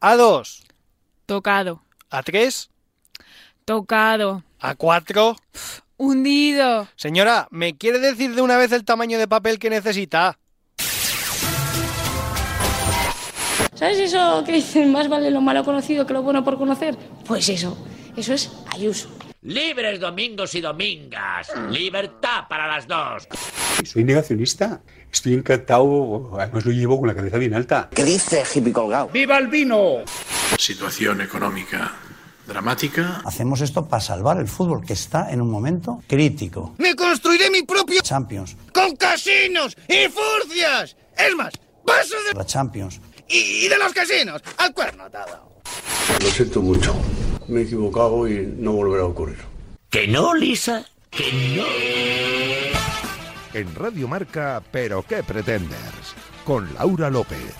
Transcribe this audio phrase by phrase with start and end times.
[0.00, 0.62] A dos.
[1.26, 1.82] Tocado.
[2.08, 2.70] A tres.
[3.64, 4.44] Tocado.
[4.60, 5.36] A cuatro.
[5.96, 6.86] Hundido.
[6.94, 10.38] Señora, ¿me quiere decir de una vez el tamaño de papel que necesita?
[13.74, 16.96] ¿Sabes eso que dicen más vale lo malo conocido que lo bueno por conocer?
[17.26, 17.76] Pues eso,
[18.16, 19.08] eso es Ayuso.
[19.42, 21.52] Libres domingos y domingas.
[21.70, 23.26] Libertad para las dos.
[23.84, 24.80] Soy negacionista.
[25.12, 27.88] Estoy encantado, además lo llevo con la cabeza bien alta.
[27.94, 29.08] ¿Qué dice hippie colgado?
[29.08, 29.98] ¡Viva el vino!
[30.58, 31.92] Situación económica
[32.46, 33.20] dramática.
[33.24, 36.74] Hacemos esto para salvar el fútbol, que está en un momento crítico.
[36.78, 38.56] ¡Me construiré mi propio Champions!
[38.72, 40.96] ¡Con casinos y furcias!
[41.16, 41.52] Es más,
[41.84, 43.00] paso de La Champions.
[43.28, 45.48] y, y de los casinos al cuerno atado.
[46.22, 46.94] Lo siento mucho.
[47.48, 49.38] Me he equivocado y no volverá a ocurrir.
[49.90, 50.84] ¿Que no, Lisa?
[51.10, 51.64] ¿Que no?
[53.58, 57.56] En Radio Marca, Pero qué pretenders, con Laura López.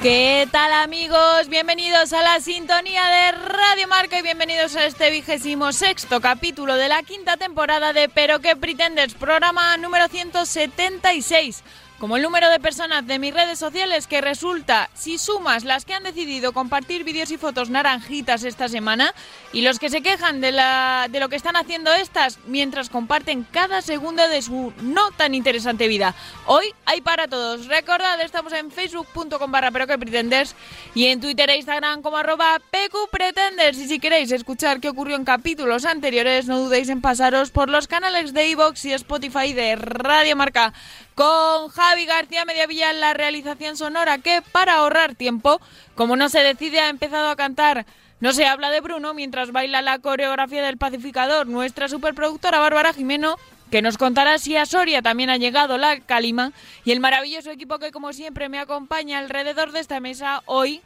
[0.00, 1.48] ¿Qué tal amigos?
[1.48, 6.88] Bienvenidos a la sintonía de Radio Marca y bienvenidos a este vigésimo sexto capítulo de
[6.88, 11.64] la quinta temporada de Pero qué pretendes, programa número 176.
[11.98, 15.94] Como el número de personas de mis redes sociales que resulta, si sumas las que
[15.94, 19.14] han decidido compartir vídeos y fotos naranjitas esta semana
[19.52, 23.46] y los que se quejan de, la, de lo que están haciendo estas mientras comparten
[23.50, 26.14] cada segundo de su no tan interesante vida.
[26.46, 27.66] Hoy hay para todos.
[27.68, 30.56] Recordad, estamos en facebook.com barra pero que pretendes
[30.94, 33.78] y en Twitter e Instagram como arroba pqpretenders.
[33.78, 37.86] Y si queréis escuchar qué ocurrió en capítulos anteriores, no dudéis en pasaros por los
[37.86, 40.74] canales de iVoox y Spotify de Radio Marca
[41.14, 45.60] con Javi García Mediavilla en la realización sonora que para ahorrar tiempo,
[45.94, 47.86] como no se decide, ha empezado a cantar.
[48.20, 51.46] No se habla de Bruno mientras baila la coreografía del pacificador.
[51.46, 53.36] Nuestra superproductora Bárbara Jimeno
[53.70, 56.52] que nos contará si a Soria también ha llegado la calima.
[56.84, 60.80] Y el maravilloso equipo que como siempre me acompaña alrededor de esta mesa hoy.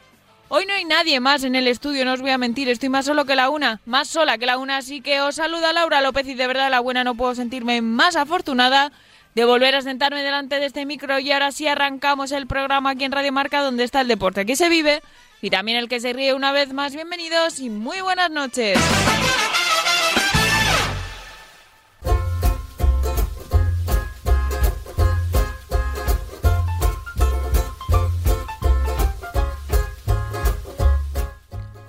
[0.50, 3.04] Hoy no hay nadie más en el estudio, no os voy a mentir, estoy más
[3.04, 6.26] solo que la una, más sola que la una, así que os saluda Laura López
[6.26, 8.90] y de verdad la buena no puedo sentirme más afortunada
[9.34, 13.04] de volver a sentarme delante de este micro y ahora sí arrancamos el programa aquí
[13.04, 15.02] en Radio Marca donde está el deporte que se vive
[15.40, 16.94] y también el que se ríe una vez más.
[16.94, 18.78] Bienvenidos y muy buenas noches.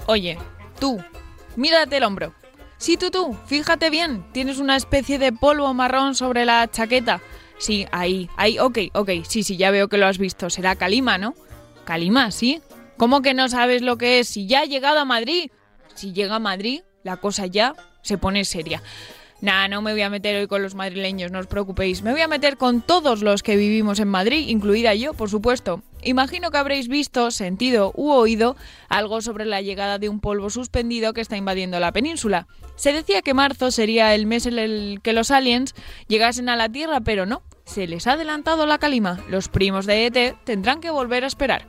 [0.06, 0.40] Oye,
[0.80, 1.00] tú,
[1.56, 2.39] mírate el hombro.
[2.80, 7.22] Sí, tú, tú, fíjate bien, tienes una especie de polvo marrón sobre la chaqueta.
[7.58, 10.50] Sí, ahí, ahí, ok, ok, sí, sí, ya veo que lo has visto.
[10.50, 11.36] Será Calima, ¿no?
[11.84, 12.62] Calima, sí.
[12.96, 14.30] ¿Cómo que no sabes lo que es?
[14.30, 15.52] Si ya ha llegado a Madrid.
[15.94, 18.82] Si llega a Madrid, la cosa ya se pone seria.
[19.42, 22.02] Nah, no me voy a meter hoy con los madrileños, no os preocupéis.
[22.02, 25.82] Me voy a meter con todos los que vivimos en Madrid, incluida yo, por supuesto.
[26.04, 28.58] Imagino que habréis visto, sentido u oído
[28.90, 32.48] algo sobre la llegada de un polvo suspendido que está invadiendo la península.
[32.76, 35.74] Se decía que marzo sería el mes en el que los aliens
[36.08, 37.42] llegasen a la Tierra, pero no.
[37.64, 39.20] Se les ha adelantado la calima.
[39.30, 41.66] Los primos de ET tendrán que volver a esperar.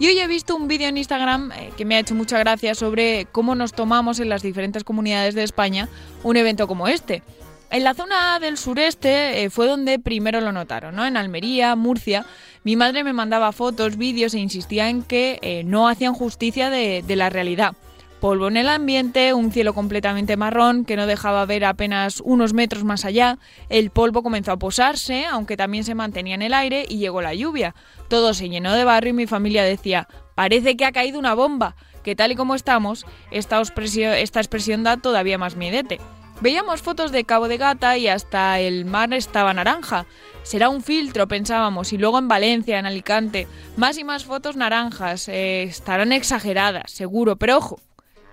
[0.00, 2.74] Y hoy he visto un vídeo en Instagram eh, que me ha hecho mucha gracia
[2.76, 5.88] sobre cómo nos tomamos en las diferentes comunidades de España
[6.22, 7.22] un evento como este.
[7.70, 11.04] En la zona del sureste eh, fue donde primero lo notaron, ¿no?
[11.04, 12.24] En Almería, Murcia.
[12.62, 17.02] Mi madre me mandaba fotos, vídeos e insistía en que eh, no hacían justicia de,
[17.06, 17.74] de la realidad.
[18.20, 22.82] Polvo en el ambiente, un cielo completamente marrón que no dejaba ver apenas unos metros
[22.82, 23.38] más allá.
[23.68, 27.34] El polvo comenzó a posarse, aunque también se mantenía en el aire, y llegó la
[27.34, 27.76] lluvia.
[28.08, 31.76] Todo se llenó de barro y mi familia decía, parece que ha caído una bomba,
[32.02, 36.00] que tal y como estamos, esta expresión, da todavía más miedete.
[36.40, 40.06] Veíamos fotos de Cabo de Gata y hasta el mar estaba naranja.
[40.42, 43.46] Será un filtro, pensábamos, y luego en Valencia, en Alicante,
[43.76, 45.28] más y más fotos naranjas.
[45.28, 47.80] Eh, estarán exageradas, seguro, pero ojo,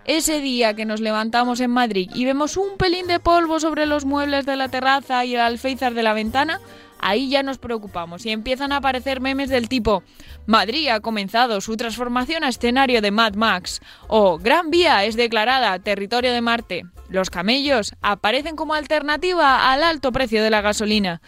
[0.06, 4.06] ese día que nos levantamos en Madrid y vemos un pelín de polvo sobre los
[4.06, 6.60] muebles de la terraza y el alféizar de la ventana,
[7.00, 10.04] ahí ya nos preocupamos y empiezan a aparecer memes del tipo
[10.46, 15.80] Madrid ha comenzado su transformación a escenario de Mad Max o Gran Vía es declarada
[15.80, 16.84] territorio de Marte.
[17.10, 21.22] Los camellos aparecen como alternativa al alto precio de la gasolina.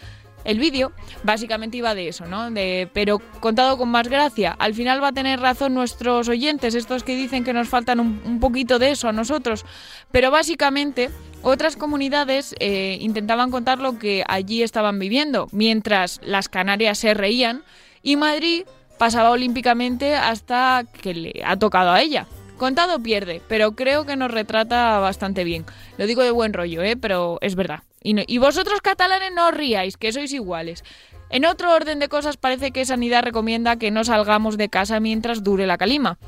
[0.44, 0.92] El vídeo
[1.24, 2.48] básicamente iba de eso, ¿no?
[2.92, 4.56] Pero contado con más gracia.
[4.58, 8.20] Al final va a tener razón nuestros oyentes, estos que dicen que nos faltan un,
[8.24, 9.64] un poquito de eso a nosotros.
[10.10, 11.10] Pero básicamente
[11.42, 17.62] otras comunidades eh, intentaban contar lo que allí estaban viviendo, mientras las Canarias se reían
[18.02, 18.64] y Madrid
[18.98, 22.26] pasaba olímpicamente hasta que le ha tocado a ella.
[22.56, 25.64] Contado pierde, pero creo que nos retrata bastante bien.
[25.96, 26.96] Lo digo de buen rollo, ¿eh?
[26.96, 27.82] pero es verdad.
[28.02, 30.84] Y, vosotros catalanes no os ríais, que sois iguales.
[31.30, 35.42] En otro orden de cosas parece que Sanidad recomienda que no salgamos de casa mientras
[35.42, 36.18] dure la calima.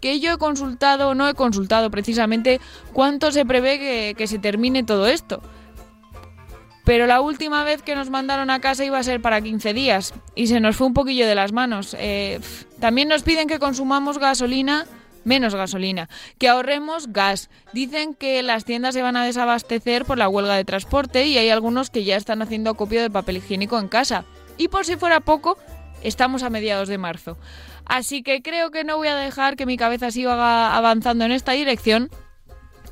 [0.00, 2.60] Que yo he consultado, no he consultado precisamente
[2.92, 5.40] cuánto se prevé que, se termine todo esto.
[6.84, 10.14] Pero la última vez que nos mandaron a casa iba a ser para 15 días
[10.34, 11.94] y se nos fue un poquillo de las manos.
[11.98, 12.40] Eh,
[12.80, 14.86] también nos piden que consumamos gasolina,
[15.24, 16.08] menos gasolina,
[16.38, 17.50] que ahorremos gas.
[17.72, 21.50] Dicen que las tiendas se van a desabastecer por la huelga de transporte y hay
[21.50, 24.24] algunos que ya están haciendo acopio de papel higiénico en casa.
[24.56, 25.58] Y por si fuera poco,
[26.02, 27.36] estamos a mediados de marzo.
[27.86, 31.52] Así que creo que no voy a dejar que mi cabeza siga avanzando en esta
[31.52, 32.10] dirección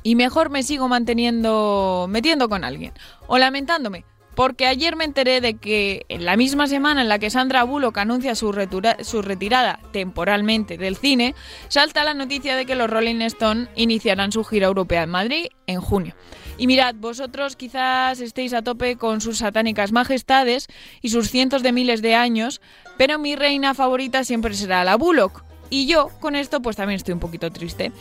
[0.03, 2.93] y mejor me sigo manteniendo metiendo con alguien
[3.27, 4.05] o lamentándome.
[4.39, 7.97] Porque ayer me enteré de que en la misma semana en la que Sandra Bullock
[7.97, 11.35] anuncia su, retirada temporalmente del cine,
[11.67, 15.81] salta la noticia de que los Rolling Stone iniciarán su gira europea en Madrid en
[15.81, 16.15] junio.
[16.57, 20.67] Y mirad, vosotros quizás estéis a tope con sus satánicas majestades
[21.01, 22.61] y sus cientos de miles de años,
[22.97, 25.43] pero mi reina favorita siempre será la Bullock.
[25.69, 27.91] Y yo con esto pues también estoy un poquito triste.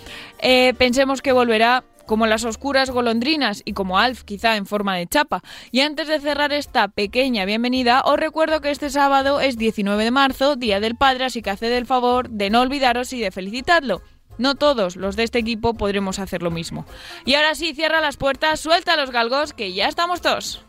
[0.41, 5.07] Eh, pensemos que volverá como las oscuras golondrinas y como Alf quizá en forma de
[5.07, 5.43] chapa.
[5.71, 10.11] Y antes de cerrar esta pequeña bienvenida, os recuerdo que este sábado es 19 de
[10.11, 14.01] marzo, Día del Padre, así que haced el favor de no olvidaros y de felicitadlo.
[14.39, 16.87] No todos los de este equipo podremos hacer lo mismo.
[17.27, 20.65] Y ahora sí, cierra las puertas, suelta los galgos, que ya estamos todos.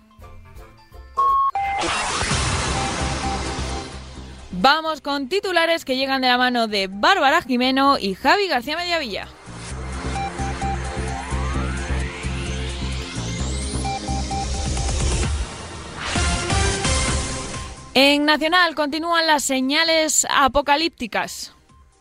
[4.51, 9.29] Vamos con titulares que llegan de la mano de Bárbara Jimeno y Javi García Mediavilla.
[17.95, 21.55] En Nacional continúan las señales apocalípticas.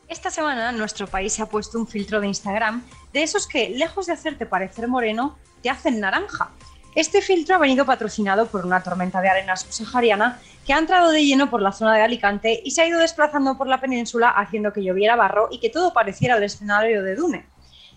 [0.06, 4.06] Esta semana nuestro país se ha puesto un filtro de Instagram de esos que, lejos
[4.06, 6.50] de hacerte parecer moreno, te hacen naranja.
[6.94, 11.24] Este filtro ha venido patrocinado por una tormenta de arena subsahariana que ha entrado de
[11.24, 14.74] lleno por la zona de Alicante y se ha ido desplazando por la península haciendo
[14.74, 17.46] que lloviera barro y que todo pareciera el escenario de Dune.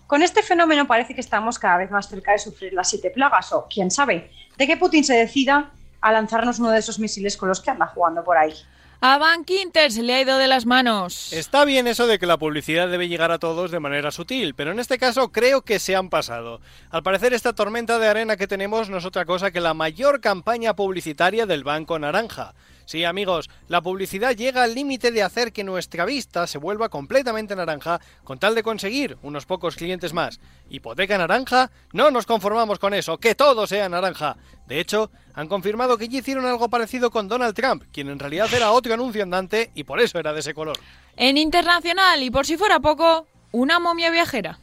[0.06, 3.52] Con este fenómeno parece que estamos cada vez más cerca de sufrir las siete plagas
[3.52, 7.48] o, quién sabe, de que Putin se decida a lanzarnos uno de esos misiles con
[7.48, 8.52] los que anda jugando por ahí.
[9.04, 11.32] A Van Quinter se le ha ido de las manos.
[11.32, 14.70] Está bien eso de que la publicidad debe llegar a todos de manera sutil, pero
[14.70, 16.60] en este caso creo que se han pasado.
[16.90, 20.20] Al parecer esta tormenta de arena que tenemos no es otra cosa que la mayor
[20.20, 22.54] campaña publicitaria del Banco Naranja.
[22.84, 27.56] Sí, amigos, la publicidad llega al límite de hacer que nuestra vista se vuelva completamente
[27.56, 30.40] naranja con tal de conseguir unos pocos clientes más.
[30.68, 31.70] ¿Hipoteca naranja?
[31.92, 34.36] No nos conformamos con eso, que todo sea naranja.
[34.66, 38.52] De hecho, han confirmado que ya hicieron algo parecido con Donald Trump, quien en realidad
[38.52, 40.78] era otro anuncio andante y por eso era de ese color.
[41.16, 44.58] En internacional, y por si fuera poco, una momia viajera.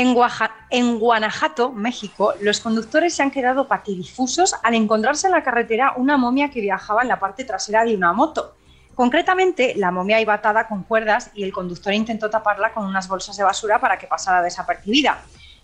[0.00, 0.50] En, Guaja-
[0.98, 6.48] Guanajuato, México, los conductores se han quedado patidifusos al encontrarse en la carretera una momia
[6.50, 8.54] que viajaba en la parte trasera de una moto.
[8.94, 13.36] Concretamente, la momia iba atada con cuerdas y el conductor intentó taparla con unas bolsas
[13.36, 15.18] de basura para que pasara desapercibida,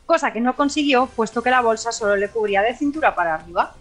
[0.05, 3.75] cosa que no consiguió puesto que la bolsa solo le cubría de cintura para arriba.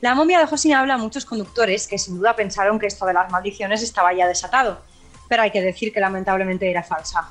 [0.00, 3.12] La momia dejó sin habla a muchos conductores que sin duda pensaron que esto de
[3.12, 4.80] las maldiciones estaba ya desatado,
[5.28, 7.30] pero hay que decir que lamentablemente era falsa.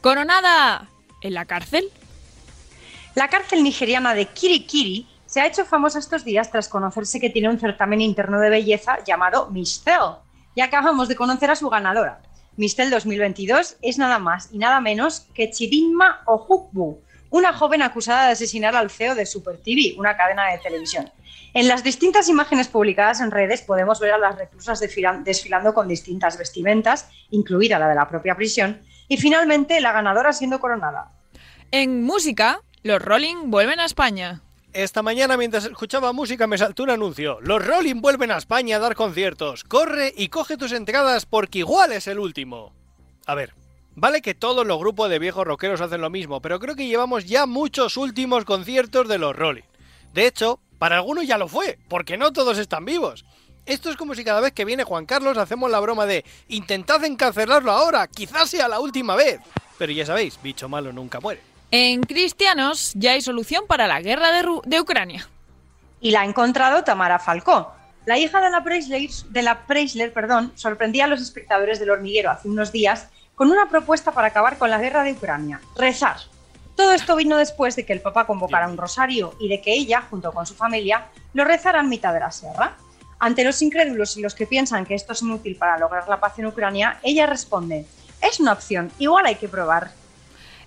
[0.00, 0.86] Coronada
[1.20, 1.90] en la cárcel.
[3.14, 7.48] La cárcel nigeriana de Kirikiri se ha hecho famosa estos días tras conocerse que tiene
[7.48, 10.18] un certamen interno de belleza llamado Miss Cell,
[10.54, 12.20] y acabamos de conocer a su ganadora.
[12.56, 18.26] Miss Cell 2022 es nada más y nada menos que Chidinma Ojukwu, una joven acusada
[18.26, 21.10] de asesinar al CEO de Super TV, una cadena de televisión.
[21.54, 25.88] En las distintas imágenes publicadas en redes podemos ver a las reclusas desfilan- desfilando con
[25.88, 31.08] distintas vestimentas, incluida la de la propia prisión, y finalmente la ganadora siendo coronada.
[31.72, 34.40] En música, los Rolling vuelven a España.
[34.72, 37.40] Esta mañana mientras escuchaba música me saltó un anuncio.
[37.40, 39.64] Los Rolling vuelven a España a dar conciertos.
[39.64, 42.72] Corre y coge tus entradas porque igual es el último.
[43.26, 43.52] A ver,
[43.96, 47.24] vale que todos los grupos de viejos rockeros hacen lo mismo, pero creo que llevamos
[47.24, 49.64] ya muchos últimos conciertos de los Rolling.
[50.14, 53.24] De hecho, para algunos ya lo fue, porque no todos están vivos.
[53.70, 57.04] Esto es como si cada vez que viene Juan Carlos hacemos la broma de intentad
[57.04, 59.38] encarcelarlo ahora, quizás sea la última vez.
[59.78, 61.40] Pero ya sabéis, bicho malo nunca muere.
[61.70, 65.28] En cristianos ya hay solución para la guerra de, Ru- de Ucrania.
[66.00, 67.70] y la ha encontrado Tamara Falcó.
[68.06, 72.30] La hija de la Preisler, de la Preisler perdón, sorprendía a los espectadores del hormiguero
[72.32, 76.16] hace unos días con una propuesta para acabar con la guerra de Ucrania, rezar.
[76.74, 80.02] Todo esto vino después de que el Papa convocara un rosario y de que ella,
[80.10, 82.76] junto con su familia, lo rezara en mitad de la sierra.
[83.20, 86.38] Ante los incrédulos y los que piensan que esto es inútil para lograr la paz
[86.38, 87.84] en Ucrania, ella responde,
[88.22, 89.92] es una opción, igual hay que probar.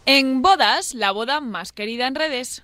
[0.06, 2.62] En bodas, la boda más querida en redes.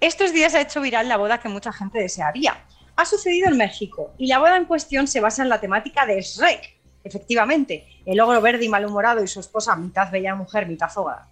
[0.00, 2.64] Estos días ha hecho viral la boda que mucha gente desearía.
[2.96, 6.20] ha sucedido en México y la boda en cuestión se basa en la temática de
[6.20, 6.74] Shrek.
[7.04, 11.28] Efectivamente, el ogro verde y malhumorado y su esposa, mitad bella mujer, mitad fogada.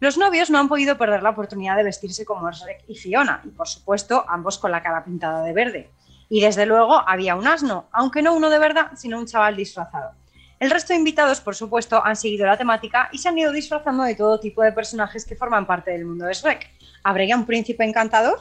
[0.00, 3.48] Los novios no han podido perder la oportunidad de vestirse como Shrek y Fiona, y
[3.48, 5.90] por supuesto, ambos con la cara pintada de verde.
[6.28, 10.12] Y desde luego había un asno, aunque no uno de verdad, sino un chaval disfrazado.
[10.58, 14.04] El resto de invitados, por supuesto, han seguido la temática y se han ido disfrazando
[14.04, 16.70] de todo tipo de personajes que forman parte del mundo de Shrek.
[17.04, 18.40] ¿Habría un príncipe encantador?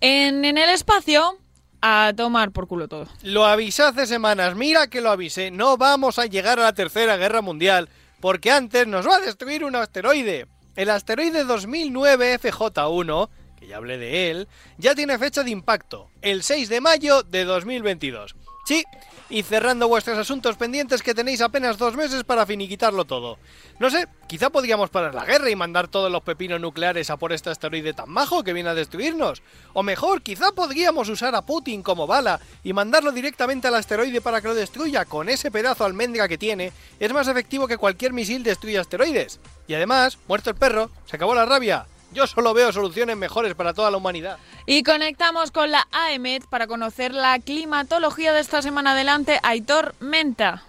[0.00, 1.38] En, en el espacio,
[1.82, 3.06] a tomar por culo todo.
[3.22, 5.50] Lo avisé hace semanas, mira que lo avisé.
[5.50, 7.88] No vamos a llegar a la Tercera Guerra Mundial,
[8.20, 10.46] porque antes nos va a destruir un asteroide.
[10.76, 14.48] El asteroide 2009 FJ1, que ya hablé de él,
[14.78, 18.36] ya tiene fecha de impacto, el 6 de mayo de 2022.
[18.66, 18.84] Sí,
[19.28, 23.38] y cerrando vuestros asuntos pendientes que tenéis apenas dos meses para finiquitarlo todo.
[23.78, 27.32] No sé, quizá podríamos parar la guerra y mandar todos los pepinos nucleares a por
[27.32, 29.42] este asteroide tan majo que viene a destruirnos.
[29.72, 34.40] O mejor, quizá podríamos usar a Putin como bala y mandarlo directamente al asteroide para
[34.40, 35.04] que lo destruya.
[35.04, 39.40] Con ese pedazo almendra que tiene, es más efectivo que cualquier misil destruya asteroides.
[39.66, 41.86] Y además, muerto el perro, se acabó la rabia.
[42.16, 44.38] Yo solo veo soluciones mejores para toda la humanidad.
[44.64, 49.38] Y conectamos con la AEMET para conocer la climatología de esta semana adelante.
[49.42, 50.62] Aitor Menta.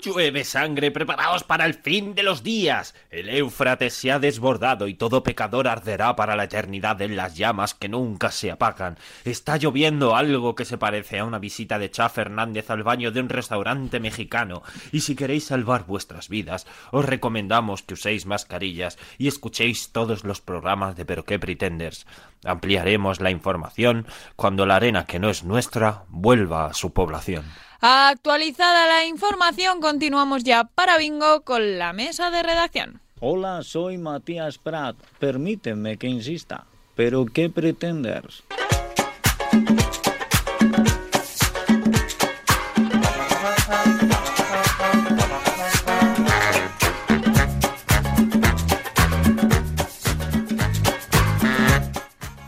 [0.00, 2.94] Llueve sangre, preparaos para el fin de los días.
[3.10, 7.74] El Éufrates se ha desbordado y todo pecador arderá para la eternidad en las llamas
[7.74, 8.96] que nunca se apagan.
[9.24, 13.20] Está lloviendo algo que se parece a una visita de Cha Fernández al baño de
[13.20, 14.62] un restaurante mexicano.
[14.92, 20.40] Y si queréis salvar vuestras vidas, os recomendamos que uséis mascarillas y escuchéis todos los
[20.40, 22.06] programas de Pero qué Pretenders.
[22.44, 27.44] Ampliaremos la información cuando la arena que no es nuestra vuelva a su población.
[27.80, 33.00] Actualizada la información, continuamos ya para Bingo con la mesa de redacción.
[33.20, 34.96] Hola, soy Matías Prat.
[35.20, 36.66] Permíteme que insista.
[36.96, 38.42] ¿Pero qué pretendes?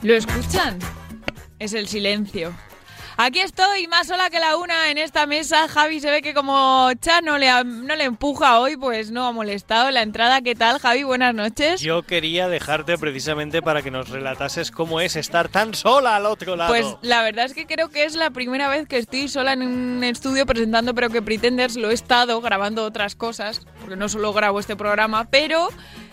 [0.02, 0.80] ¿Lo escuchan?
[1.60, 2.52] Es el silencio.
[3.22, 5.68] Aquí estoy, más sola que la una en esta mesa.
[5.68, 9.32] Javi se ve que como Cha no le, no le empuja hoy, pues no ha
[9.32, 10.40] molestado la entrada.
[10.40, 11.02] ¿Qué tal, Javi?
[11.02, 11.82] Buenas noches.
[11.82, 16.56] Yo quería dejarte precisamente para que nos relatases cómo es estar tan sola al otro
[16.56, 16.72] lado.
[16.72, 19.64] Pues la verdad es que creo que es la primera vez que estoy sola en
[19.64, 21.76] un estudio presentando Pero que Pretenders.
[21.76, 25.68] Lo he estado grabando otras cosas, porque no solo grabo este programa, pero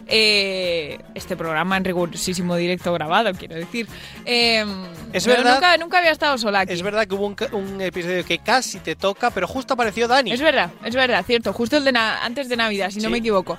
[0.07, 3.87] eh, este programa en rigurosísimo directo grabado, quiero decir.
[4.25, 4.65] Eh,
[5.17, 6.73] Es pero verdad- Nunca, nunca había estado sola aquí.
[6.73, 10.31] Es verdad que hubo un, un episodio que casi te toca, pero justo apareció Dani.
[10.31, 11.53] Es verdad, es verdad, cierto.
[11.53, 13.11] Justo el de na- antes de Navidad, si no Sí.
[13.11, 13.57] me equivoco.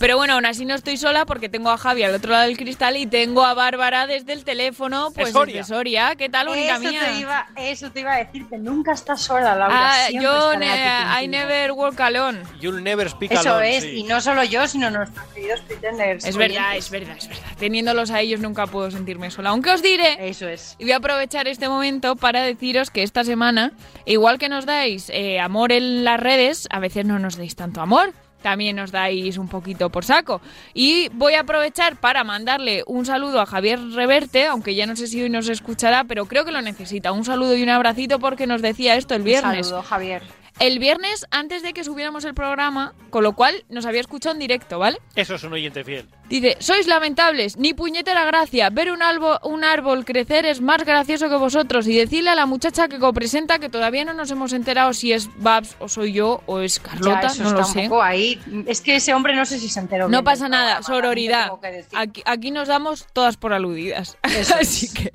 [0.00, 2.56] Pero bueno, aún así no estoy sola porque tengo a Javi al otro lado del
[2.56, 5.56] cristal y tengo a Bárbara desde el teléfono, pues Soria.
[5.58, 6.14] desde Soria.
[6.16, 7.00] ¿Qué tal, única eso, mía?
[7.12, 9.68] Te iba, eso te iba a decir, que nunca estás sola, Laura.
[9.70, 12.40] Ah, yo ne- I never walk alone.
[12.60, 13.90] You'll never speak Eso alone, es, sí.
[13.98, 16.24] y no solo yo, sino nuestros queridos pretenders.
[16.24, 17.44] Es verdad, es verdad, es verdad.
[17.58, 19.50] Teniéndolos a ellos nunca puedo sentirme sola.
[19.50, 20.74] Aunque os diré, Eso es.
[20.78, 23.72] y voy aprovechar este momento para deciros que esta semana,
[24.06, 27.80] igual que nos dais eh, amor en las redes, a veces no nos deis tanto
[27.80, 28.12] amor.
[28.42, 30.42] También nos dais un poquito por saco.
[30.74, 35.06] Y voy a aprovechar para mandarle un saludo a Javier Reverte, aunque ya no sé
[35.06, 37.12] si hoy nos escuchará, pero creo que lo necesita.
[37.12, 39.68] Un saludo y un abracito porque nos decía esto el viernes.
[39.68, 40.43] Saludo, Javier.
[40.60, 44.38] El viernes, antes de que subiéramos el programa, con lo cual nos había escuchado en
[44.38, 44.98] directo, ¿vale?
[45.16, 46.08] Eso es un oyente fiel.
[46.28, 48.70] Dice, sois lamentables, ni puñetera gracia.
[48.70, 51.86] Ver un árbol, un árbol crecer es más gracioso que vosotros.
[51.86, 55.28] Y decirle a la muchacha que copresenta que todavía no nos hemos enterado si es
[55.36, 57.82] Babs o soy yo o es Carlota, Ya, eso no está lo un sé.
[57.88, 58.40] poco ahí.
[58.66, 60.04] Es que ese hombre no sé si se enteró.
[60.04, 61.50] No bien pasa nada, sororidad.
[61.94, 64.16] Aquí, aquí nos damos todas por aludidas.
[64.22, 64.94] Eso Así es.
[64.94, 65.12] que,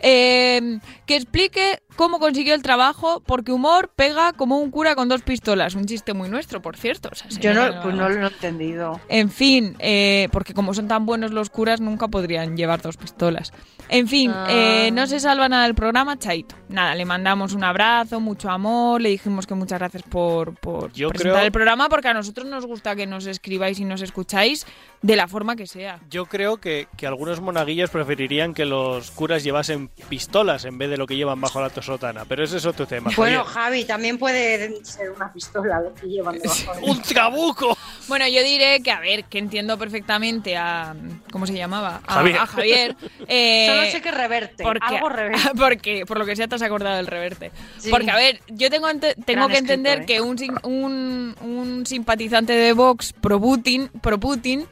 [0.00, 5.22] eh, que explique cómo consiguió el trabajo, porque humor pega como un cura con dos
[5.22, 5.74] pistolas.
[5.74, 7.08] Un chiste muy nuestro, por cierto.
[7.10, 9.00] O sea, Yo no, pues no lo he entendido.
[9.08, 13.52] En fin, eh, porque como son tan buenos los curas, nunca podrían llevar dos pistolas.
[13.88, 14.46] En fin, Ah.
[14.50, 16.56] eh, no se salva nada del programa, Chaito.
[16.68, 21.08] Nada, le mandamos un abrazo, mucho amor, le dijimos que muchas gracias por, por Yo
[21.08, 24.66] presentar creo- el programa, porque a nosotros nos gusta que nos escribáis y nos escucháis
[25.02, 26.00] de la forma que sea.
[26.10, 30.96] Yo creo que, que algunos monaguillos preferirían que los curas llevasen pistolas en vez de
[30.96, 33.10] lo que llevan bajo la sotana, pero ese es otro tema.
[33.16, 33.44] Bueno.
[33.44, 36.74] Javi, también puede ser una pistola lo que llevan debajo.
[36.74, 37.78] de- ¡Un trabuco!
[38.08, 40.94] Bueno, yo diré que, a ver, que entiendo perfectamente a...
[41.32, 42.00] ¿Cómo se llamaba?
[42.06, 42.36] A Javier.
[42.38, 42.96] a Javier.
[43.28, 44.62] eh, Solo sé que reverte.
[44.64, 45.50] porque, algo reverte.
[45.56, 47.50] porque por lo que sea te has acordado del reverte.
[47.78, 47.90] Sí.
[47.90, 50.36] Porque, a ver, yo tengo, ente- tengo Gran que entender escritor, ¿eh?
[50.46, 54.66] que un, un, un simpatizante de Vox pro Putin, pro Putin,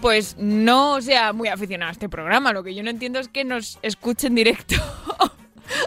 [0.00, 2.52] pues no sea muy aficionado a este programa.
[2.52, 4.76] Lo que yo no entiendo es que nos escuche en directo.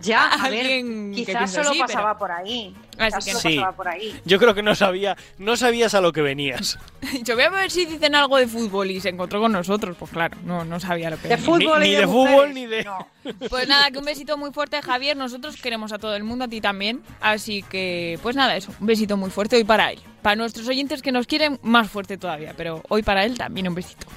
[0.01, 0.83] Ya, a ver,
[1.13, 2.75] quizás solo así, pero- pasaba por ahí.
[2.91, 3.55] Quizás solo Sí.
[3.55, 4.19] pasaba por ahí.
[4.25, 6.77] Yo creo que no sabía, no sabías a lo que venías.
[7.23, 9.95] Yo voy a ver si dicen algo de fútbol y se encontró con nosotros.
[9.97, 11.45] Pues claro, no, no sabía lo que De venía.
[11.45, 12.83] fútbol ni y ni de, de fútbol ni de.
[12.83, 13.07] No.
[13.49, 15.15] Pues nada, que un besito muy fuerte, Javier.
[15.17, 17.01] Nosotros queremos a todo el mundo, a ti también.
[17.21, 18.71] Así que, pues nada, eso.
[18.79, 19.99] Un besito muy fuerte hoy para él.
[20.21, 22.53] Para nuestros oyentes que nos quieren, más fuerte todavía.
[22.57, 24.07] Pero hoy para él también un besito.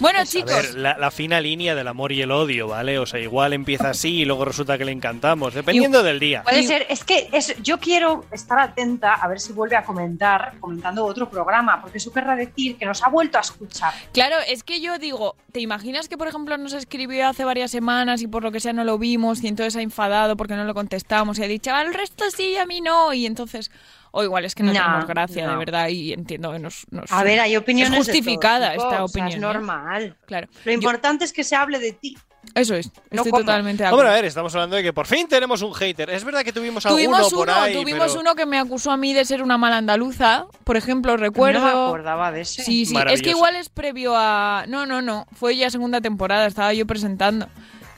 [0.00, 0.52] Bueno, A chicos.
[0.52, 2.98] ver, la, la fina línea del amor y el odio, ¿vale?
[2.98, 6.42] O sea, igual empieza así y luego resulta que le encantamos, dependiendo del día.
[6.42, 10.54] Puede ser, es que es, yo quiero estar atenta a ver si vuelve a comentar,
[10.60, 13.92] comentando otro programa, porque eso querrá decir que nos ha vuelto a escuchar.
[14.12, 18.22] Claro, es que yo digo, ¿te imaginas que por ejemplo nos escribió hace varias semanas
[18.22, 20.74] y por lo que sea no lo vimos y entonces ha enfadado porque no lo
[20.74, 23.12] contestamos y ha dicho, al resto sí y a mí no?
[23.14, 23.70] Y entonces,
[24.16, 25.58] o igual es que no, No, tenemos gracia, de no.
[25.58, 26.84] verdad, y entiendo que nos...
[26.90, 27.98] nos- A ver, hay opiniones.
[27.98, 29.28] Es de todo justificada tipo, esta o sea, opinión.
[29.28, 29.40] es ¿eh?
[29.40, 30.16] normal.
[30.26, 30.48] Claro.
[30.64, 32.16] Lo importante es que se hable de ti.
[32.54, 33.40] Eso es, No estoy como.
[33.42, 34.10] totalmente de Hombre, acuerdo.
[34.12, 36.10] a ver, estamos hablando de que por fin tenemos un hater.
[36.10, 38.90] Es verdad que tuvimos, Tuvimos alguno por uno, ahí, tuvimos pero- uno que me acusó
[38.92, 41.60] a mí de ser una mala andaluza, por ejemplo, recuerdo.
[41.60, 42.62] No me acordaba de ese.
[42.62, 44.66] Sí, sí, es que igual es previo a...
[44.68, 47.48] No, no, no, fue ya segunda temporada, estaba yo presentando.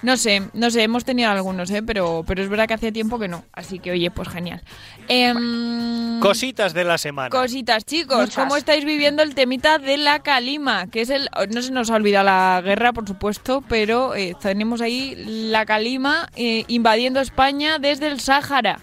[0.03, 1.83] No sé, no sé, hemos tenido algunos, ¿eh?
[1.83, 4.63] pero, pero es verdad que hacía tiempo que no, así que oye, pues genial.
[5.09, 7.31] Em, Cositas de la semana.
[7.31, 8.37] Cositas, chicos, Muchas.
[8.37, 10.87] ¿cómo estáis viviendo el temita de la calima?
[10.89, 11.29] Que es el.
[11.51, 15.15] No se nos ha olvidado la guerra, por supuesto, pero eh, tenemos ahí
[15.51, 18.79] la calima eh, invadiendo España desde el Sáhara.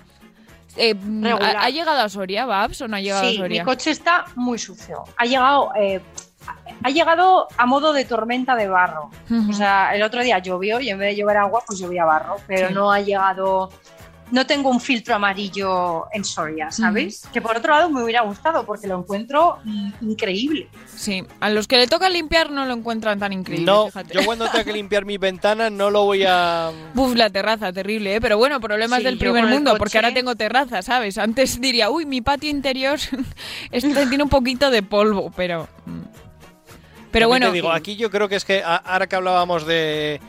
[0.76, 0.96] Eh.
[1.40, 3.62] ¿ha, ha llegado a Soria, Babs, o no ha llegado Sí, a Soria?
[3.62, 5.04] mi coche está muy sucio.
[5.18, 6.02] Ha llegado, eh,
[6.82, 9.10] ha llegado a modo de tormenta de barro.
[9.50, 12.38] O sea, el otro día llovió y en vez de llover agua, pues llovía barro.
[12.48, 12.74] Pero Sí.
[12.74, 13.70] no ha llegado.
[14.32, 17.28] No tengo un filtro amarillo en Soria, ¿sabes?
[17.32, 20.70] Que por otro lado me hubiera gustado porque lo encuentro mm, increíble.
[20.88, 24.16] Sí, a los que le toca limpiar no lo encuentran tan increíble, No, fíjate.
[24.16, 26.72] yo cuando tenga que limpiar mi ventana no lo voy a...
[26.96, 28.22] Buf, la terraza, terrible, ¿eh?
[28.22, 31.20] Pero bueno, problemas Sí, del primer mundo, coche- porque ahora tengo terraza, ¿sabes?
[31.20, 32.98] Antes diría, uy, mi patio interior
[33.72, 35.68] este tiene un poquito de polvo, pero...
[37.14, 40.20] Pero También bueno, te digo, aquí yo creo que es que ahora que hablábamos de,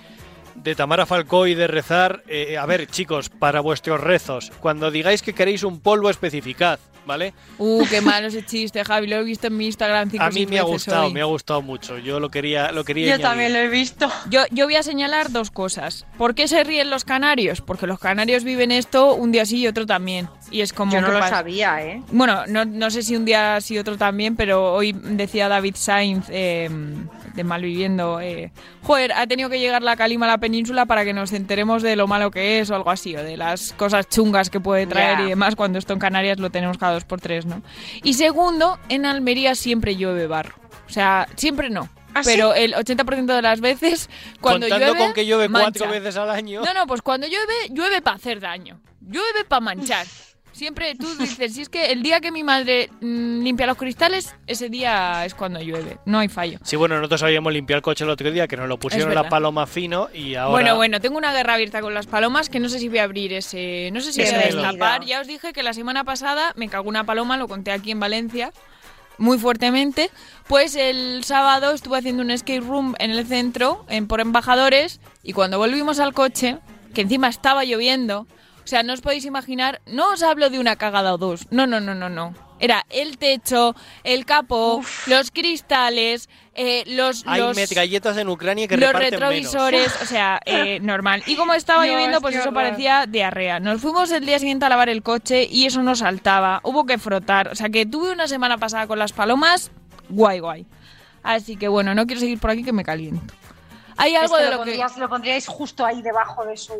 [0.54, 5.22] de Tamara Falcó y de rezar, eh, a ver, chicos, para vuestros rezos, cuando digáis
[5.22, 7.34] que queréis un polvo, especificad, ¿vale?
[7.58, 10.46] uh, qué malo ese chiste, Javi, lo he visto en mi Instagram cinco A mí
[10.46, 11.12] me ha gustado, hoy.
[11.12, 11.98] me ha gustado mucho.
[11.98, 13.26] Yo lo quería, lo quería Yo añadir.
[13.26, 14.08] también lo he visto.
[14.30, 16.06] Yo, yo voy a señalar dos cosas.
[16.16, 17.60] ¿Por qué se ríen los canarios?
[17.60, 20.28] Porque los canarios viven esto un día sí y otro también.
[20.50, 21.36] Y es como Yo no ¿qué lo pasa?
[21.36, 22.02] sabía, ¿eh?
[22.10, 26.26] Bueno, no, no sé si un día sí otro también, pero hoy decía David Sainz
[26.30, 26.70] eh,
[27.34, 31.14] de Malviviendo, eh, joder, ha tenido que llegar la calima a la península para que
[31.14, 34.50] nos enteremos de lo malo que es o algo así, o de las cosas chungas
[34.50, 37.46] que puede traer y demás, cuando esto en Canarias lo tenemos cada dos por tres,
[37.46, 37.62] ¿no?
[38.02, 40.54] Y segundo, en Almería siempre llueve barro.
[40.86, 41.88] O sea, siempre no.
[42.12, 42.30] ¿Ah, sí?
[42.34, 44.10] Pero el 80% de las veces,
[44.42, 44.98] cuando Contando llueve.
[45.06, 45.70] con que llueve mancha.
[45.80, 46.60] cuatro veces al año.
[46.62, 48.78] No, no, pues cuando llueve, llueve para hacer daño.
[49.00, 50.06] Llueve para manchar.
[50.54, 54.36] Siempre tú dices, si es que el día que mi madre mm, limpia los cristales,
[54.46, 55.98] ese día es cuando llueve.
[56.06, 56.60] No hay fallo.
[56.62, 59.14] Sí, bueno, nosotros habíamos limpiado el coche el otro día, que nos lo pusieron Es
[59.16, 59.30] la verdad.
[59.30, 60.52] paloma fino y ahora...
[60.52, 63.02] Bueno, bueno, tengo una guerra abierta con las palomas que no sé si voy a
[63.02, 63.90] abrir ese.
[63.92, 65.04] No sé si voy a destapar.
[65.04, 67.98] Ya os dije que la semana pasada me cagó una paloma, lo conté aquí en
[67.98, 68.52] Valencia.
[69.18, 70.10] Muy fuertemente.
[70.46, 75.32] Pues el sábado estuve haciendo un escape room en el centro, en, por embajadores, y
[75.32, 76.58] cuando volvimos al coche,
[76.94, 78.26] que encima estaba lloviendo,
[78.64, 81.66] o sea, no os podéis imaginar, no os hablo de una cagada o dos, no,
[81.66, 82.34] no, no, no, no.
[82.60, 83.74] Era el techo,
[84.04, 89.92] el capó, los cristales, eh, los, Hay los, galletas en Ucrania que los reparten retrovisores,
[90.00, 91.22] o sea, eh, normal.
[91.26, 92.54] Y como estaba Dios, lloviendo, pues eso horror.
[92.54, 93.60] parecía diarrea.
[93.60, 96.60] Nos fuimos el día siguiente a lavar el coche y eso nos saltaba.
[96.62, 97.48] Hubo que frotar.
[97.48, 99.70] O sea, que tuve una semana pasada con las palomas,
[100.08, 100.66] guay, guay.
[101.22, 103.34] Así que bueno, no quiero seguir por aquí que me caliento.
[103.96, 104.70] Hay algo Es que de lo, lo que...
[104.72, 106.72] pondrías- lo pondríais justo ahí debajo de su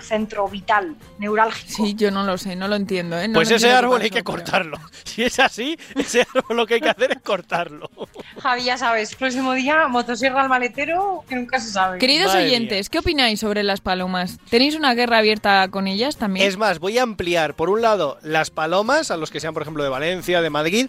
[0.00, 1.84] centro vital, neurálgico.
[1.86, 3.18] Sí, yo no lo sé, no lo entiendo.
[3.18, 3.28] ¿eh?
[3.28, 4.78] No Pues lo ese árbol hay que pero- cortarlo.
[5.04, 7.88] Si es así, ese árbol lo que hay que hacer es cortarlo.
[8.42, 11.98] Javi, ya sabes, próximo día, motosierra al maletero, que nunca se sabe.
[11.98, 14.38] Queridos Madre oyentes, ¿qué opináis sobre las palomas?
[14.50, 16.46] ¿Tenéis una guerra abierta con ellas también?
[16.46, 19.62] Es más, voy a ampliar, por un lado, las palomas, a los que sean, por
[19.62, 20.88] ejemplo, de Valencia, de Madrid,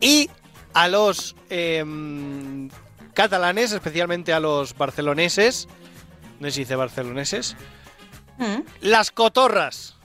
[0.00, 0.28] y
[0.74, 2.68] a los em,
[3.14, 5.68] catalanes, especialmente a los barceloneses.
[6.40, 7.56] No sé si dice barceloneses.
[8.38, 8.60] ¿Mm?
[8.80, 9.96] Las cotorras.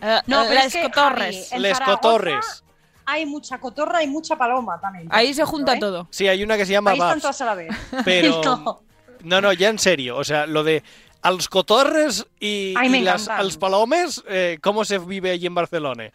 [0.00, 1.50] Eh, No, eh, pero las que, cotorres.
[1.84, 2.64] Cotorres.
[3.06, 5.08] Hay mucha cotorra y mucha paloma también.
[5.10, 5.78] Ahí se junta ¿eh?
[5.80, 6.08] todo.
[6.10, 7.22] Sí, hay una que se llama Ahí están Babs.
[7.22, 7.74] todas a la vez.
[8.04, 8.40] Pero.
[8.44, 8.80] No.
[9.22, 10.16] No, no, ya en serio.
[10.18, 10.82] O sea, lo de.
[11.22, 15.46] A los cotorres y, Ay, y las, a los palomes, eh, ¿cómo se vive allí
[15.46, 16.10] en Barcelona?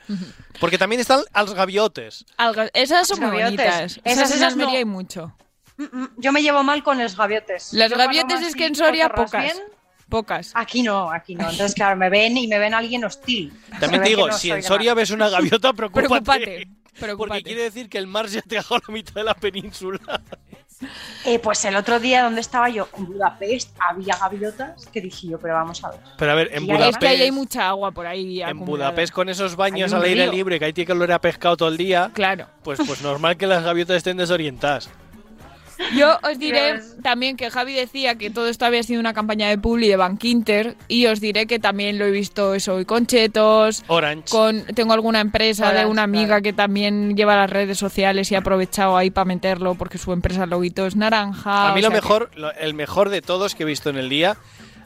[0.60, 2.26] Porque también están a los gaviotes.
[2.74, 3.66] Esas son Las muy gaviotes.
[3.66, 4.00] bonitas.
[4.04, 4.70] Esas, Esas- esas no.
[4.70, 5.34] hay mucho.
[5.80, 7.74] Mm, mm, Yo me llevo mal con los gaviotes.
[7.74, 9.44] Las Yo gaviotes es que en Soria pocas.
[9.44, 9.58] bien,
[10.10, 10.52] pocas.
[10.56, 11.44] Aquí no, aquí no.
[11.50, 13.54] Entonces, claro, me ven y me ven alguien hostil.
[13.80, 16.08] También te digo, no si en Soria ves una gaviota, preocúpate.
[16.08, 17.44] Preocúpate, Porque preocúpate.
[17.44, 20.00] quiere decir que el mar se ha tragado la mitad de la península.
[21.26, 25.38] Eh, pues el otro día donde estaba yo, en Budapest, había gaviotas que dije yo,
[25.40, 26.00] pero vamos a ver.
[26.18, 28.42] Pero a ver, en Y ahí- Es que ahí hay Budapest, mucha agua por ahí.
[28.42, 28.60] en.
[28.66, 31.68] Budapest con esos baños al aire libre, que ahí tiene que oler a pescado todo
[31.70, 32.48] el día, Claro.
[32.64, 34.90] pues, pues normal que las gaviotas estén desorientadas.
[35.98, 36.86] Yo os diré Dios.
[37.02, 40.76] también que Javi decía que todo esto había sido una campaña de Publi de Bankinter
[40.88, 44.30] y os diré que también lo he visto eso hoy con Chetos, Orange.
[44.30, 46.44] con tengo alguna empresa de una amiga claro.
[46.44, 50.46] que también lleva las redes sociales y ha aprovechado ahí para meterlo porque su empresa
[50.46, 51.70] loguito es naranja.
[51.72, 54.10] A mí lo que- mejor, lo- el mejor de todos que he visto en el
[54.10, 54.38] día,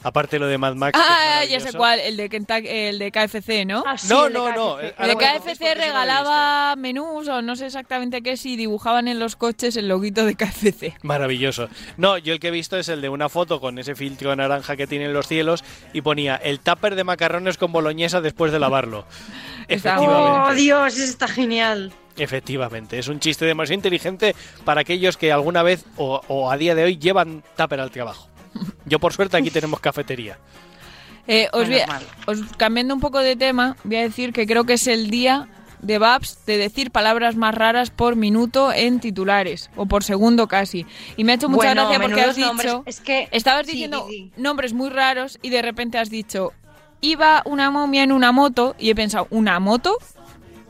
[0.04, 0.96] aparte lo de Mad Max.
[1.02, 3.82] Ah, ya sé cuál, el de Kentucky- el de KFC, ¿no?
[3.84, 5.72] Ah, sí, No, el de no, no, eh, El de Ah, bueno, entonces, ¿por KFC
[5.72, 10.24] he regalaba menús o no sé exactamente qué si dibujaban en los coches el loguito
[10.24, 10.94] de KFC.
[11.02, 11.68] Maravilloso.
[11.96, 14.76] No, yo el que he visto es el de una foto con ese filtro naranja
[14.76, 19.06] que tienen los cielos y ponía el tupper de macarrones con boloñesa después de lavarlo.
[19.68, 20.54] Está Oh, Efectivamente.
[20.60, 21.92] Dios, eso está genial.
[22.16, 26.74] Efectivamente, es un chiste demasiado inteligente para aquellos que alguna vez o, o a día
[26.74, 28.28] de hoy llevan tupper al trabajo.
[28.86, 30.38] Yo por suerte aquí tenemos cafetería.
[31.26, 31.80] Eh, os, voy
[32.26, 35.48] os- cambiando un poco de tema, voy a decir que creo que es el día
[35.80, 40.86] de Babs de decir palabras más raras por minuto en titulares o por segundo casi.
[41.16, 42.74] Y me ha hecho mucha Bueno, gracia porque has dicho, nombres.
[42.86, 44.40] Es que- estabas sí, diciendo sí, sí.
[44.40, 46.52] nombres muy raros y de repente has dicho,
[47.00, 49.96] iba una momia en una moto y he pensado, ¿una moto?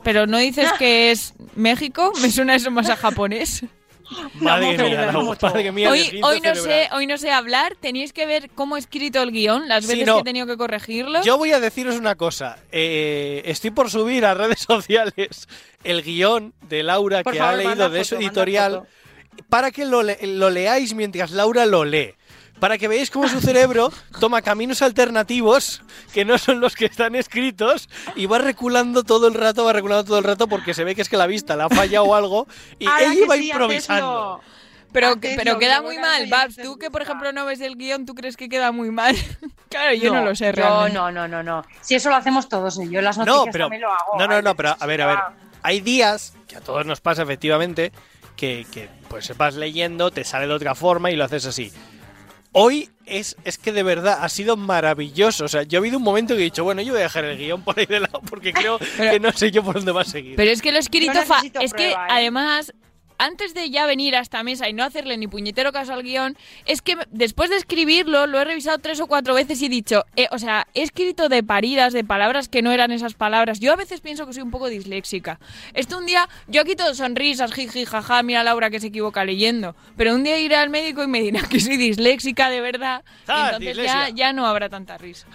[0.03, 3.63] Pero no dices que es México, me suena eso más a japonés.
[4.35, 5.47] Madre mía, moto.
[5.47, 5.99] madre mía, Hoy,
[6.41, 6.89] no sé, cerebral.
[6.93, 10.07] hoy no sé hablar, tenéis que ver cómo he escrito el guion, las Sí, veces
[10.07, 10.15] no.
[10.15, 11.21] que he tenido que corregirlo.
[11.23, 12.57] Yo voy a deciros una cosa.
[12.71, 15.47] eh, estoy por subir a redes sociales
[15.83, 18.83] el guion de Laura Por que favor, ha leído de su foto, editorial
[19.49, 22.13] para que lo, le- lo leáis mientras Laura lo lee.
[22.59, 27.15] Para que veáis cómo su cerebro toma caminos alternativos que no son los que están
[27.15, 30.95] escritos y va reculando todo el rato, va reculando todo el rato porque se ve
[30.95, 32.47] que es que la vista le ha fallado o algo
[32.79, 34.41] y Ahora ella va sí, improvisando.
[34.95, 36.55] Pero, queda que muy mal, Babs.
[36.55, 39.13] Tú que, por ejemplo, no ves el guion, ¿tú crees que queda muy mal?
[39.69, 40.93] claro, yo no, lo sé realmente.
[40.93, 41.63] no, no, no, no.
[41.81, 42.87] Si eso lo hacemos todos, ¿eh?
[42.89, 44.17] yo en las No, noticias pero también lo hago.
[44.17, 45.19] no, no, no, pero a ver, que a ver.
[45.63, 47.91] Hay días que a todos nos pasa efectivamente
[48.37, 51.73] que, que pues vas leyendo, te sale de otra forma y lo haces así.
[52.57, 55.43] Hoy es, es que de verdad ha sido maravilloso.
[55.43, 57.25] O sea, yo he habido un momento que he dicho, bueno, yo voy a dejar
[57.25, 59.91] el guion por ahí de lado porque creo Pero- que no sé yo por dónde
[59.91, 60.37] va a seguir.
[60.37, 61.95] Pero es que lo he escrito fa- necesito Es que ¿eh?
[62.09, 62.73] además,
[63.17, 66.37] antes de ya venir a esta mesa y no hacerle ni puñetero caso al guion,
[66.65, 70.05] es que después de escribirlo lo he revisado tres o cuatro veces y he dicho,
[70.15, 73.59] eh, o sea, he escrito de paridas, de palabras que no eran esas palabras.
[73.59, 75.39] Yo a veces pienso que soy un poco disléxica.
[75.73, 79.25] Esto un día, yo aquí todo sonrisas, jiji, jaja, mira a Laura que se equivoca
[79.25, 79.75] leyendo.
[79.97, 83.03] Pero un día iré al médico y me dirá que soy disléxica de verdad.
[83.05, 85.27] y Ah, entonces ya, ya no habrá tanta risa.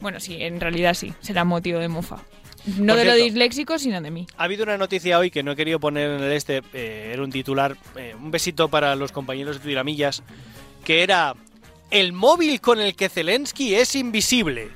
[0.00, 2.18] Bueno, sí, en realidad sí, será motivo de mofa.
[2.66, 4.26] No Por de lo disléxico, sino de mí.
[4.36, 7.22] Ha habido una noticia hoy que no he querido poner en el este, eh, era
[7.22, 10.22] un titular, eh, un besito para los compañeros de Tiramillas,
[10.84, 11.34] que era
[11.90, 14.70] el móvil con el que Zelensky es invisible.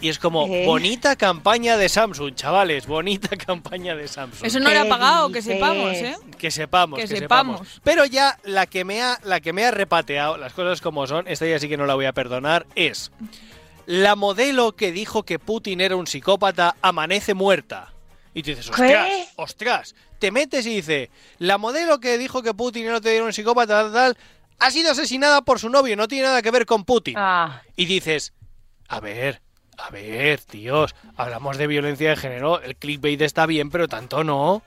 [0.00, 0.66] Y es como, ¿Eh?
[0.66, 4.44] bonita campaña de Samsung, chavales, bonita campaña de Samsung.
[4.44, 6.16] Eso no era ¿Qué pagado, que sepamos, ¿eh?
[6.36, 7.60] Que sepamos, Que que, sepamos.
[7.60, 7.80] sepamos.
[7.82, 11.26] Pero ya la que me ha la que me ha repateado, las cosas como son,
[11.26, 13.12] esta ya sí que no la voy a perdonar, es
[13.86, 17.92] la modelo que dijo que Putin era un psicópata amanece muerta.
[18.34, 19.26] Y tú dices, ostras, ¿Qué?
[19.36, 23.92] ostras, te metes y dice, la modelo que dijo que Putin era un psicópata tal,
[23.92, 24.18] tal,
[24.58, 27.14] ha sido asesinada por su novio, no tiene nada que ver con Putin.
[27.16, 28.32] Ah, Y dices,
[28.88, 29.40] a ver,
[29.78, 34.62] a ver, tíos, hablamos de violencia de género, el clickbait está bien, pero tanto no.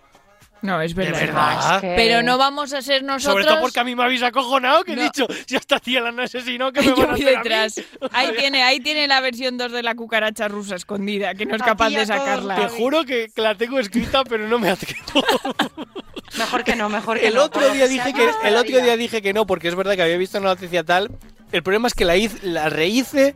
[0.62, 1.20] No, es ¿De verdad.
[1.22, 1.76] verdad?
[1.76, 3.24] es que- Pero no vamos a ser nosotros.
[3.34, 5.02] Sobre todo porque a mí me habéis acojonado, que No.
[5.02, 7.38] he dicho, si esta tía la han asesinado, que me van a voy hacer a
[7.40, 7.44] mí?
[7.44, 7.82] detrás.
[8.12, 11.62] Ahí tiene, ahí tiene la versión 2 de la cucaracha rusa escondida, que no es
[11.62, 12.56] capaz de sacarla.
[12.56, 15.24] Te juro que, la tengo escrita, pero no me atrevo.
[16.38, 17.44] mejor que no, mejor que El no.
[17.44, 19.96] otro día que dije que no el otro día dije que no, porque es verdad
[19.96, 21.10] que había visto una noticia tal.
[21.52, 23.36] El problema es que la, hice- la rehice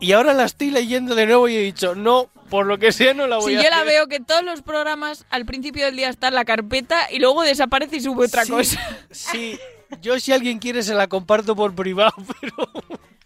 [0.00, 3.14] y ahora la estoy leyendo de nuevo y he dicho, no, por lo que sea
[3.14, 3.88] no la voy Si a yo la hacer".
[3.88, 7.42] veo que todos los programas al principio del día está en la carpeta y luego
[7.42, 8.80] desaparece y sube otra Sí, cosa.
[9.10, 9.58] Sí,
[10.02, 12.72] yo si alguien quiere se la comparto por privado, pero...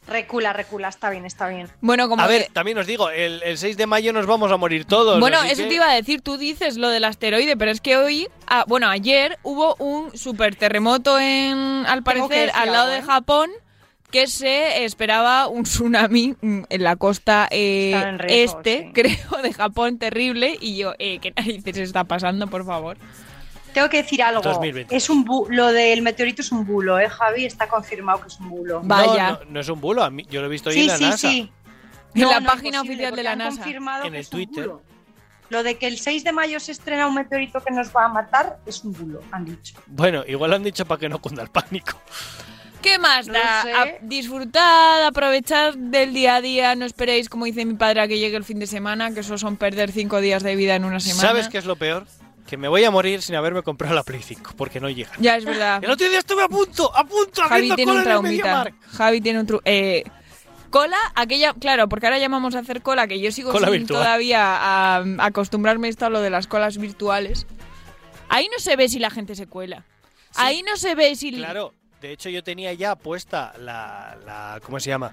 [0.06, 1.70] Recula, recula, está bien, está bien.
[1.80, 4.58] Bueno, como A ver, también os digo, el, el 6 de mayo nos vamos a
[4.58, 5.18] morir todos.
[5.18, 7.96] Bueno, eso que- te iba a decir, tú dices lo del asteroide, pero es que
[7.96, 12.92] hoy, ah, bueno, ayer hubo un super terremoto en, al parecer, decir al lado algo,
[12.92, 13.02] de ¿eh?
[13.02, 13.50] Japón,
[14.14, 18.90] que se esperaba un tsunami mm, en la costa eh, Está en riesgo, este, sí.
[18.94, 22.96] creo, de Japón, terrible, y yo, eh, ¿qué narices está pasando, por favor?
[23.72, 24.40] Tengo que decir algo.
[24.40, 24.94] 2020.
[24.94, 27.44] Es un bu- lo del meteorito es un bulo, ¿eh, Javi?
[27.44, 28.82] Está confirmado que es un bulo.
[28.84, 31.04] No, no, no es un bulo, yo lo he visto hoy Sí, en la sí,
[31.04, 31.16] NASA.
[31.30, 31.52] sí.
[32.14, 33.56] En No, la no, página oficial de la NASA.
[33.56, 34.70] confirmado En el Twitter.
[35.50, 38.08] Lo de que el 6 de mayo se estrena un meteorito que nos va a
[38.08, 39.74] matar es un bulo, han dicho.
[39.86, 41.98] Bueno, igual lo han dicho para que no cunda el pánico.
[42.84, 43.62] ¿Qué más No da?
[43.62, 43.72] sé.
[43.72, 48.18] A- disfrutad, aprovechad del día a día, no esperéis, como dice mi padre, a que
[48.18, 51.00] llegue el fin de semana, que eso son perder cinco días de vida en una
[51.00, 51.22] semana.
[51.28, 52.06] ¿Sabes qué es lo peor?
[52.46, 55.10] Que me voy a morir sin haberme comprado la Play 5, porque no llega.
[55.18, 55.80] Ya, es verdad.
[55.82, 58.70] El otro día estuve a punto, a punto, Javi abriendo tiene un cola traumita.
[58.92, 60.04] Javi tiene un tru eh,
[60.68, 64.02] cola, aquella, claro, porque ahora llamamos a hacer cola, que yo sigo Cola sin virtual.
[64.02, 67.46] todavía a, a acostumbrarme esto a lo de las colas virtuales.
[68.28, 69.84] Ahí no se ve si la gente se cuela.
[70.36, 71.72] Ahí no se ve si Claro,
[72.04, 75.12] de hecho yo tenía ya puesta la, la ¿cómo se llama?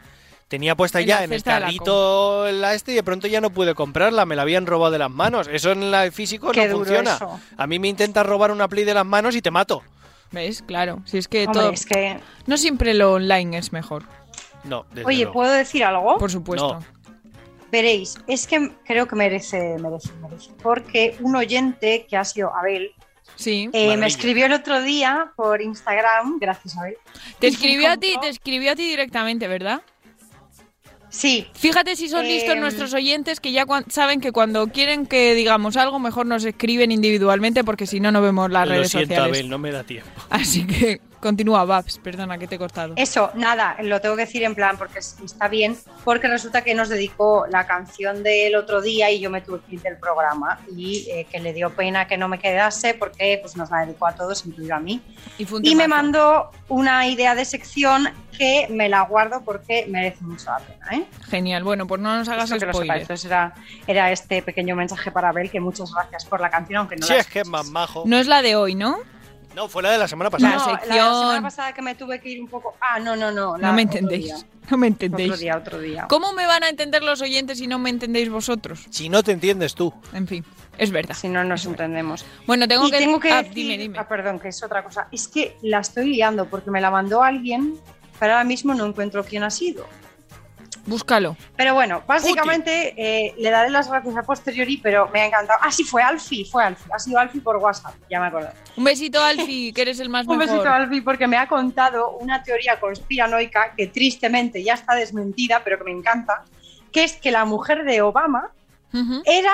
[0.50, 3.40] Tenía puesta En ya en el de la carrito la este y de pronto ya
[3.40, 5.48] no pude comprarla, me la habían robado de las manos.
[5.50, 7.16] Eso en la físico Qué no duro funciona.
[7.16, 7.40] eso.
[7.56, 9.82] A mí me intentas robar una Play de las manos y te mato.
[10.32, 10.62] ¿Ves?
[10.64, 11.02] Claro.
[11.06, 11.72] Si es que Hombre, todo.
[11.72, 14.04] es que- No siempre lo online es mejor.
[14.66, 15.32] No, desde Oye, luego.
[15.32, 16.18] ¿puedo decir algo?
[16.18, 16.80] Por supuesto.
[17.72, 20.52] Veréis, es que creo que merece, merece, merece.
[20.62, 22.92] Porque un oyente que ha sido Abel
[23.42, 23.70] Sí.
[23.74, 26.96] eh, me escribió el otro día por Instagram, gracias Abel.
[27.40, 29.82] Te y me escribió a ti, te escribió a ti directamente, ¿verdad?
[31.10, 31.46] Sí.
[31.54, 35.76] Fíjate si son listos Em, nuestros oyentes que ya saben que cuando quieren que digamos
[35.76, 39.38] algo, mejor nos escriben individualmente porque si no, no vemos las Lo redes siento, sociales.
[39.40, 40.10] Abel, no me da tiempo.
[40.30, 41.98] Así que continúa, Babs.
[42.00, 42.94] Perdona que te he cortado.
[42.98, 46.74] Eso, nada, lo tengo que decir en plan porque es- está bien, porque resulta que
[46.74, 50.60] nos dedicó la canción del otro día y yo me tuve que ir del programa
[50.76, 54.08] y eh, que le dio pena que no me quedase porque pues nos la dedicó
[54.08, 55.02] a todos, incluido a mí.
[55.38, 60.58] Y, me mandó una idea de sección que me la guardo porque merece mucho la
[60.60, 60.88] pena.
[60.92, 61.06] ¿eh?
[61.30, 61.64] Genial.
[61.64, 63.02] Bueno, pues no nos hagas Eso que lo spoiler.
[63.02, 63.54] Entonces era,
[63.88, 67.14] era este pequeño mensaje para Abel, que muchas gracias por la canción, aunque no Sí,
[67.14, 68.04] la es que es más majo.
[68.06, 68.98] No es la de hoy, ¿no?
[69.56, 70.52] No, fue la de la semana pasada.
[70.52, 71.20] La No, la de la sección.
[71.20, 72.76] semana pasada que me tuve que ir un poco.
[72.80, 73.58] Ah, no, no, no.
[73.58, 74.46] la- No me entendéis.
[74.70, 75.30] No me entendéis.
[75.32, 76.06] Otro día, otro día.
[76.08, 78.86] ¿Cómo me van a entender los oyentes si no me entendéis vosotros?
[78.90, 79.94] Si no te entiendes tú.
[80.14, 80.46] En fin,
[80.78, 81.16] es verdad.
[81.16, 82.24] Si no nos entendemos.
[82.48, 82.98] Bueno, tengo y que...
[83.00, 84.00] tengo que ah, decir- dime, dime.
[84.00, 85.08] ah, perdón, que es otra cosa.
[85.12, 87.76] Es que la estoy liando porque me la mandó alguien,
[88.20, 89.86] pero ahora mismo no encuentro quién ha sido.
[90.86, 91.38] Búscalo.
[91.56, 95.60] Pero bueno, básicamente eh, le daré las gracias a posteriori, pero me ha encantado.
[95.62, 96.92] Ah, sí, fue Alfie, fue Alfie.
[96.94, 98.50] Ha sido Alfie por WhatsApp, ya me acuerdo.
[98.76, 100.56] Un besito, Alfie, que eres el más Un mejor.
[100.56, 105.62] besito a Alfie porque me ha contado una teoría conspiranoica que tristemente ya está desmentida,
[105.64, 106.44] pero que me encanta,
[106.92, 108.52] que es que la mujer de Obama
[109.26, 109.54] era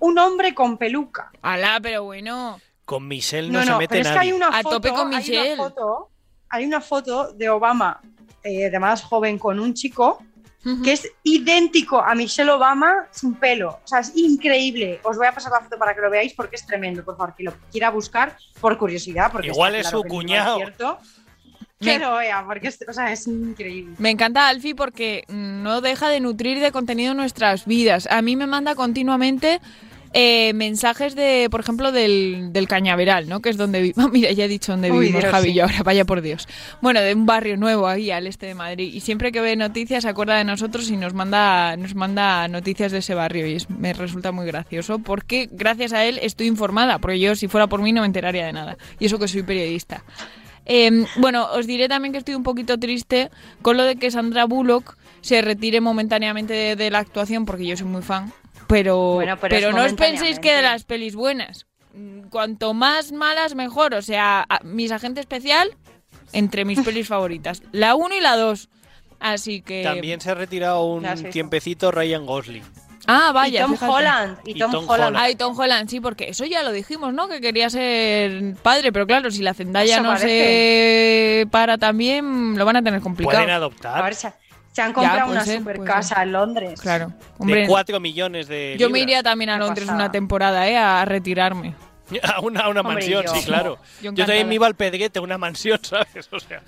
[0.00, 1.30] un hombre con peluca.
[1.40, 2.60] Alá, pero bueno.
[2.84, 4.90] Con Michelle no, No, se no, mete pero es que hay una A foto, tope
[4.90, 5.54] con hay Michelle.
[5.54, 6.10] una foto,
[6.50, 8.00] hay una foto de Obama,
[8.42, 10.22] eh, de más joven, con un chico
[10.82, 13.80] Que es idéntico a Michelle Obama sin pelo.
[13.84, 15.00] O sea, es increíble.
[15.02, 17.04] Os voy a pasar la foto para que lo veáis porque es tremendo.
[17.04, 19.30] Por favor, que lo quiera buscar por curiosidad.
[19.30, 20.56] Porque Igual es claro su que no cuñado.
[20.56, 20.98] cierto.
[21.80, 23.94] Me- Que lo vea, porque es, o sea, es increíble.
[23.98, 28.06] Me encanta Alfie porque no deja de nutrir de contenido nuestras vidas.
[28.10, 29.60] A mí me manda continuamente
[30.16, 33.40] eh, mensajes de, por ejemplo, del, del Cañaveral, ¿no?
[33.40, 34.10] Que es donde vivimos.
[34.12, 35.54] mira, ya he dicho dónde Uy, vivimos, Dios, Javi, sí.
[35.56, 36.46] y ahora, vaya por Dios.
[36.80, 38.92] Bueno, de un barrio nuevo ahí al este de Madrid.
[38.94, 42.92] Y siempre que ve noticias se acuerda de nosotros y nos manda, nos manda noticias
[42.92, 43.46] de ese barrio.
[43.46, 46.98] Y es- me resulta muy gracioso porque gracias a él estoy informada.
[47.00, 48.76] Porque yo, si fuera por mí, no me enteraría de nada.
[49.00, 50.04] Y eso que soy periodista.
[50.66, 54.46] Eh, bueno, os diré también que estoy un poquito triste con lo de que Sandra
[54.46, 58.32] Bullock se retire momentáneamente de, de la actuación, porque yo soy muy fan.
[58.74, 61.66] Pero, Bueno, pero pero, es no os penséis que de las pelis buenas.
[61.92, 63.94] Mm, Cuanto más malas, mejor.
[63.94, 65.76] O sea, a- Mis Agente Especial,
[66.32, 67.62] entre mis pelis favoritas.
[67.70, 68.68] La 1 y la 2.
[69.20, 69.84] Así que...
[69.84, 72.64] También se ha retirado un tiempecito Ryan Gosling.
[73.06, 73.60] Ah, vaya.
[73.60, 73.92] y Tom fíjate.
[73.92, 74.38] Holland.
[74.44, 75.08] Y Y Tom, Tom Holland.
[75.10, 75.16] Holland.
[75.18, 77.28] Ay, Tom Holland, sí, porque eso ya lo dijimos, ¿no?
[77.28, 80.26] Que quería ser padre, pero claro, si la Zendaya Eso no parece.
[81.42, 83.36] se para también, lo van a tener complicado.
[83.36, 84.14] Pueden A adoptar ver,
[84.74, 86.80] se, han comprado Ya, una ser, super casa en Londres.
[86.80, 87.08] Claro.
[87.08, 90.76] de Hombre, 4 millones de yo me iría también a Londres una temporada, ¿eh?
[90.76, 91.74] A retirarme.
[92.22, 93.78] A una, a una Hombre, mansión, yo- sí, claro.
[94.02, 96.28] yo Yo, también me iba al Pedreguete, una mansión, ¿sabes?
[96.32, 96.62] O sea,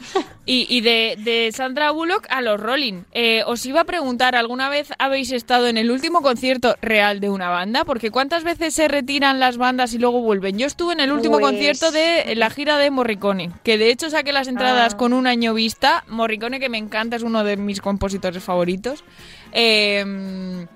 [0.47, 3.03] Y, y de, de Sandra Bullock a los Rolling.
[3.13, 7.29] Eh, os iba a preguntar, ¿alguna vez habéis estado en el último concierto real de
[7.31, 7.85] una banda?
[7.85, 10.59] Porque ¿cuántas veces se retiran las bandas y luego vuelven?
[10.59, 14.09] Yo estuve en el último Pues- concierto de la gira de Morricone, que de hecho
[14.11, 14.97] saqué las entradas Ah.
[14.97, 16.05] con un año vista.
[16.09, 19.05] Morricone, que me encanta, es uno de mis compositores favoritos.
[19.53, 20.67] Eh,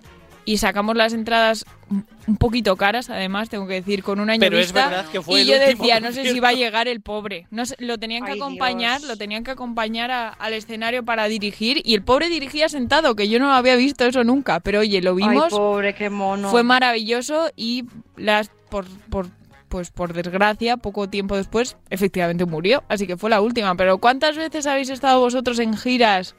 [0.52, 4.58] y sacamos las entradas un- poquito caras, además, tengo que decir, con un año Pero
[4.58, 4.88] es vista.
[4.88, 7.46] verdad que fue y el yo decía, no sé si va a llegar el pobre.
[7.50, 9.10] No sé, lo tenían que Ay, acompañar, Dios.
[9.10, 13.28] lo tenían que acompañar a- al escenario para dirigir y el pobre dirigía sentado, que
[13.28, 16.48] yo no había visto eso nunca, pero oye, lo Ay, vimos, pobre, qué mono.
[16.50, 17.84] fue maravilloso y
[18.16, 19.26] las por, por
[19.68, 22.82] pues por desgracia, poco tiempo después, efectivamente murió.
[22.88, 23.76] Así que fue la última.
[23.76, 26.34] Pero ¿cuántas veces habéis estado vosotros en giras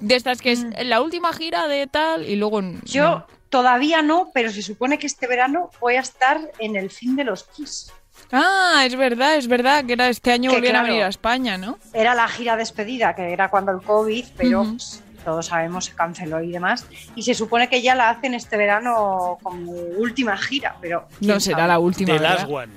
[0.00, 2.60] de estas que es la última gira de tal y luego...
[2.84, 3.26] Yo no?
[3.48, 7.24] Todavía no, pero se supone que este verano voy a estar en el fin de
[7.24, 7.92] los Kiss.
[8.32, 11.56] Ah, es verdad, es verdad, que era este año Que volvieron a venir a España,
[11.56, 11.78] ¿no?
[11.92, 16.42] Era la gira despedida, que era cuando el COVID, pero pues, todos sabemos se canceló
[16.42, 16.86] y demás.
[17.14, 21.58] Y se supone que ya la hacen este verano como última gira, pero No será
[21.58, 21.68] sabe.
[21.68, 22.12] la última.
[22.14, 22.18] The.
[22.20, 22.72] Last One.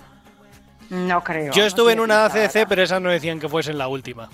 [0.89, 1.53] No creo.
[1.53, 4.29] Yo no estuve en una ACC, pero esa no decían que fuese la última.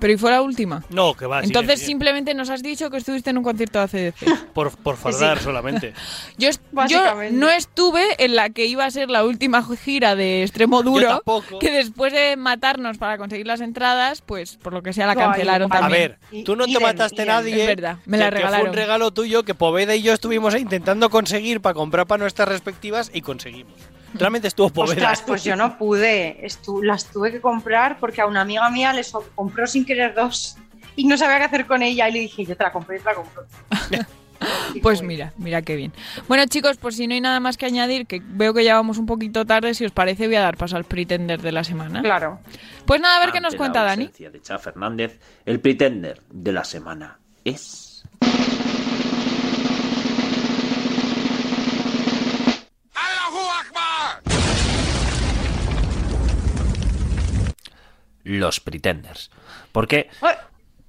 [0.00, 0.84] Pero ¿y fue la última?
[0.90, 1.42] No, que va.
[1.42, 4.48] Entonces simplemente nos has dicho que estuviste en un concierto de ACDC.
[4.54, 5.92] Por, por fardar solamente.
[6.38, 6.50] Yo,
[6.88, 7.00] yo
[7.32, 11.58] no estuve en la que iba a ser la última gira de Extremo Duro, tampoco.
[11.58, 15.20] que después de matarnos para conseguir las entradas, pues por lo que sea la No,
[15.20, 15.78] cancelaron igual.
[15.78, 16.16] A también.
[16.32, 17.26] ver, tú no te mataste idem.
[17.28, 17.60] nadie.
[17.62, 18.60] Es verdad, me la que regalaron.
[18.60, 22.48] fue un regalo tuyo que Poveda y yo estuvimos intentando conseguir para comprar para nuestras
[22.48, 23.74] respectivas y conseguimos.
[24.14, 24.92] Realmente estuvo Poveda.
[24.94, 26.40] Ostras, pues yo no pude.
[26.46, 30.56] Estu- las tuve que comprar porque a una amiga mía les compró sin querer dos
[30.96, 32.08] y no sabía qué hacer con ella.
[32.08, 33.46] Y le dije, yo te la compro y te la compro.
[34.82, 35.92] Pues mira, mira qué bien.
[36.28, 38.96] Bueno, chicos, pues si no hay nada más que añadir, que veo que ya vamos
[38.98, 42.02] un poquito tarde, si os parece voy a dar paso al pretender de la semana.
[42.02, 42.38] Claro.
[42.86, 44.06] Pues nada, a ver qué Ante nos cuenta la Dani.
[44.16, 48.04] de Cha Fernández, el pretender de la semana es.
[58.28, 59.30] Los Pretenders.
[59.72, 60.10] ¿Por qué?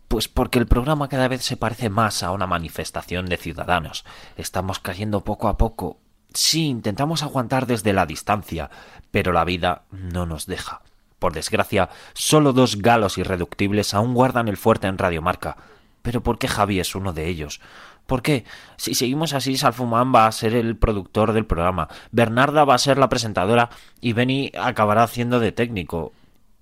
[0.09, 4.03] Pues porque el programa cada vez se parece más a una manifestación de ciudadanos.
[4.35, 5.99] Estamos cayendo poco a poco.
[6.33, 8.69] Sí, intentamos aguantar desde la distancia,
[9.11, 10.81] pero la vida no nos deja.
[11.17, 15.55] Por desgracia, solo dos galos irreductibles aún guardan el fuerte en Radiomarca.
[16.01, 17.61] Pero ¿por qué Javi es uno de ellos?
[18.05, 18.43] ¿Por qué?
[18.75, 22.97] Si seguimos así, Salfumán va a ser el productor del programa, Bernarda va a ser
[22.97, 23.69] la presentadora
[24.01, 26.11] y Benny acabará haciendo de técnico.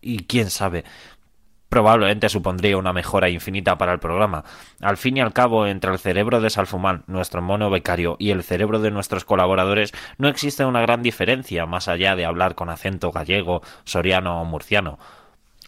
[0.07, 0.85] Y quién sabe,
[1.67, 4.45] probablemente supondría una mejora infinita para el programa.
[4.79, 8.43] Al fin y al cabo, entre el cerebro de Salfumán, nuestro mono becario, y el
[8.43, 13.11] cerebro de nuestros colaboradores, no existe una gran diferencia más allá de hablar con acento
[13.11, 14.97] gallego, soriano o murciano.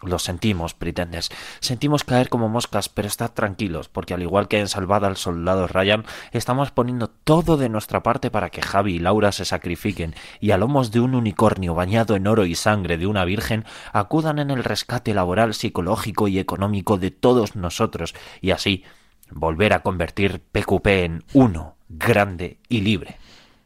[0.02, 1.28] Lo sentimos, Pretenders.
[1.60, 5.66] Sentimos caer como moscas, pero estad tranquilos, porque al igual que en Salvada al Soldado
[5.66, 10.52] Ryan, estamos poniendo todo de nuestra parte para que Javi y Laura se sacrifiquen y
[10.52, 14.50] a lomos de un unicornio bañado en oro y sangre de una virgen acudan en
[14.50, 18.84] el rescate laboral, psicológico y económico de todos nosotros, y así
[19.30, 23.19] volver a convertir PQP en uno, grande y libre.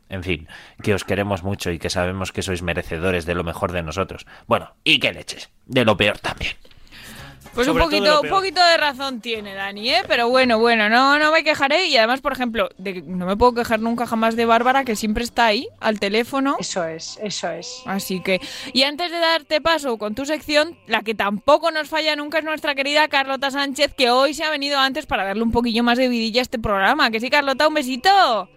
[0.08, 0.48] En fin,
[0.82, 4.26] que os queremos mucho y que sabemos que sois merecedores de lo mejor de nosotros.
[4.46, 6.54] Bueno, y que leches, de lo peor también.
[7.54, 10.02] Pues un Sobre poquito, un poquito de razón tiene Dani, ¿eh?
[10.08, 11.86] Pero bueno, bueno, no, no me quejaré.
[11.86, 15.22] Y además, por ejemplo, de, no me puedo quejar nunca jamás de Bárbara, que siempre
[15.22, 16.56] está ahí, al teléfono.
[16.58, 17.82] Eso es, eso es.
[17.86, 18.40] Así que,
[18.72, 22.44] y antes de darte paso con tu sección, la que tampoco nos falla nunca es
[22.44, 25.96] nuestra querida Carlota Sánchez, que hoy se ha venido antes para darle un poquillo más
[25.96, 27.12] de vidilla a este programa.
[27.12, 28.48] Que sí, Carlota, un besito.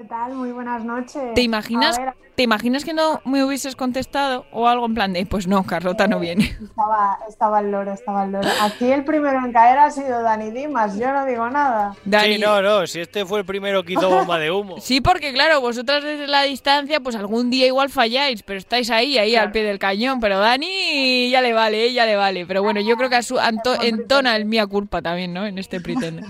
[0.00, 0.34] ¿Qué tal?
[0.34, 1.34] Muy buenas noches.
[1.34, 5.12] ¿Te imaginas, A ver, ¿Te imaginas que no me hubieses contestado o algo en plan
[5.12, 6.56] de, pues no, Carlota no viene?
[6.64, 8.48] estaba, estaba el loro, estaba el loro.
[8.62, 11.94] Aquí el primero en caer ha sido Dani Dimas, yo no digo nada.
[12.06, 14.76] Dani, Sí, no, no, si este fue el primero que hizo bomba de humo.
[14.80, 19.18] Sí, porque claro, vosotras desde la distancia, pues algún día igual falláis, pero estáis ahí,
[19.18, 20.18] ahí al pie del cañón.
[20.18, 22.46] Pero Dani ya le vale, eh, ya le vale.
[22.46, 25.44] Pero bueno, yo creo que a su, anto- entona el mía culpa también, ¿no?
[25.46, 26.24] En este pretender.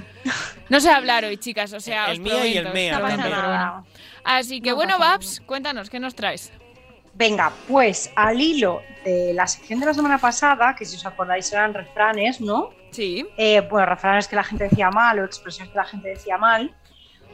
[0.71, 3.85] No sé hablar hoy, chicas, o sea, El os mía y el pero bueno.
[4.25, 6.53] Así que No bueno, Babs, cuéntanos, ¿qué nos traes?
[7.15, 11.53] Venga, pues al hilo de la sección de la semana pasada, que si os acordáis
[11.53, 12.71] eran refranes, ¿no?
[12.93, 13.27] Sí.
[13.37, 16.75] Eh, bueno, refranes que la gente decía mal o expresiones que la gente decía mal.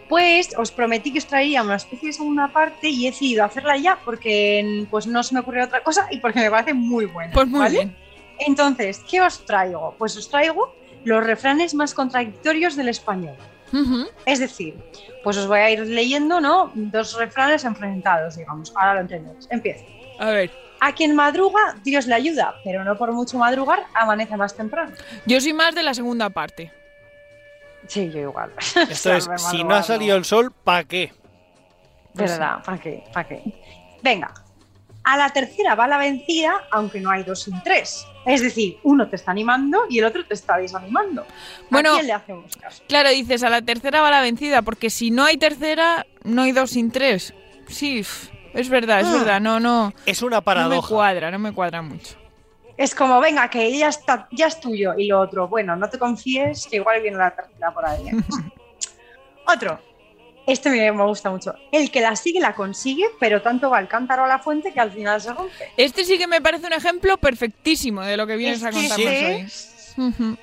[0.09, 3.77] Pues os prometí que os traía una especie de segunda parte y he decidido hacerla
[3.77, 7.33] ya porque pues no se me ocurrió otra cosa y porque me parece muy buena.
[7.33, 7.77] Pues muy ¿vale?
[7.77, 7.97] bien.
[8.39, 9.95] Entonces, ¿qué os traigo?
[9.99, 13.37] Pues os traigo los refranes más contradictorios del español.
[14.25, 14.83] Es decir,
[15.23, 16.71] pues os voy a ir leyendo, ¿no?
[16.75, 18.73] Dos refranes enfrentados, digamos.
[18.77, 19.47] Ahora lo entendéis.
[19.51, 19.85] Empiezo.
[20.19, 20.51] A ver,
[20.81, 24.93] A quien madruga, Dios le ayuda, pero no por mucho madrugar, amanece más temprano.
[25.27, 26.73] yo soy más de la segunda parte.
[27.89, 28.53] Sí, yo igual.
[28.91, 31.13] Esto es, si no ha salido el sol, ¿pa' qué?
[32.15, 32.63] Pues ¿Verdad?
[32.65, 33.05] ¿Para qué?
[33.13, 33.43] ¿Para qué?
[34.03, 34.33] Venga.
[35.09, 38.05] A la tercera va la vencida, aunque no hay dos sin tres.
[38.25, 41.25] Es decir, uno te está animando y el otro te está desanimando.
[41.71, 42.83] Bueno, ¿A quién le hacemos caso?
[42.89, 46.51] Claro, dices, a la tercera va la vencida, porque si no hay tercera, no hay
[46.51, 47.35] dos sin tres.
[47.69, 48.05] Sí,
[48.53, 49.13] es verdad, es Ah.
[49.13, 49.93] verdad, no, no.
[50.07, 50.89] Es una No me paradoja.
[50.89, 52.17] cuadra, no me cuadra mucho.
[52.77, 54.95] Es como, venga, que ya está, ya es tuyo.
[54.99, 58.07] Y lo otro, bueno, no te confíes, que igual viene la tercera por ahí.
[59.47, 59.79] otro.
[60.47, 61.55] Este me, me gusta mucho.
[61.73, 64.79] El que la sigue la consigue, pero tanto va el cántaro a la fuente que
[64.81, 65.73] al final se rompe.
[65.77, 68.81] Este sí que me parece un ejemplo perfectísimo de lo que vienes a Es que
[68.89, 70.37] contarnos este hoy.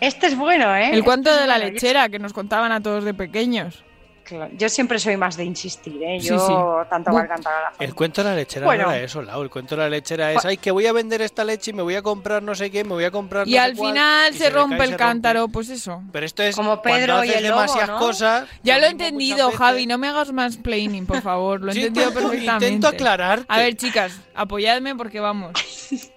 [0.00, 0.90] Este es bueno, ¿eh?
[0.92, 1.68] El cuento Este de la bueno.
[1.68, 3.82] Yo- lechera que nos contaban a todos de pequeños.
[4.24, 6.18] Claro, Yo siempre soy más de insistir, ¿eh?
[6.20, 6.88] Sí, Yo sí.
[6.90, 7.72] tanto Bu- va a.
[7.78, 8.84] El cuento de la lechera Bueno.
[8.86, 9.42] no era eso, Lau.
[9.42, 11.74] El cuento de la lechera es, Pues- ay, que voy a vender esta leche y
[11.74, 13.74] me voy a comprar no sé qué, me voy a comprar Y no sé al
[13.76, 16.02] cuál", final y se le rompe cae y el se cántaro, pues eso.
[16.12, 17.98] Pero esto es Como cuando Pedro y haces el lobo, demasiadas ¿no?
[17.98, 18.48] cosas.
[18.62, 22.08] Ya lo he entendido, Javi, no me hagas mansplaining, por favor, lo he Sí, entendido
[22.08, 22.66] intento- perfectamente.
[22.68, 23.46] intento aclararte.
[23.48, 25.52] A ver, chicas, apoyadme porque vamos.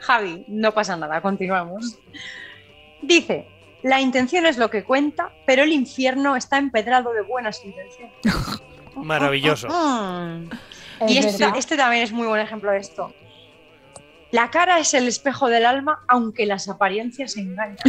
[0.00, 1.96] Javi, no pasa nada, continuamos.
[3.02, 3.46] Dice,
[3.86, 8.12] la intención es lo que cuenta, pero el infierno está empedrado de buenas intenciones.
[8.96, 9.68] Maravilloso.
[9.68, 10.50] Mm.
[11.02, 13.14] Es Y este, este también es muy buen ejemplo de esto.
[14.32, 17.78] La cara es el espejo del alma, aunque las apariencias engañan.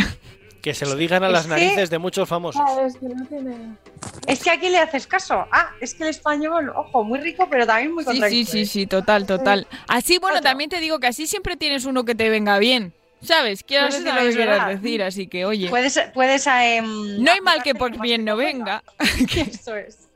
[0.62, 2.62] Que se lo digan a Es las que- narices de muchos famosos.
[2.86, 3.78] Es que no tiene.
[4.26, 5.46] Es que aquí le haces caso.
[5.52, 8.88] Ah, es que el español, ojo, muy rico, pero también muy Sí, sí, sí, sí,
[8.88, 9.66] total, total.
[9.88, 12.94] Así, bueno, también te digo que así siempre tienes uno que te venga bien.
[13.22, 13.64] ¿Sabes?
[13.64, 15.70] Quiero decir lo que quieras decir, así que, oye.
[15.70, 18.84] Puedes, puedes em, No hay mal que por bien no venga.
[19.36, 20.08] Eso es.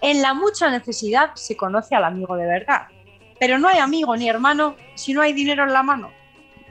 [0.00, 2.88] En la mucha necesidad se conoce al amigo de verdad.
[3.40, 6.12] Pero no hay amigo ni hermano si no hay dinero en la mano.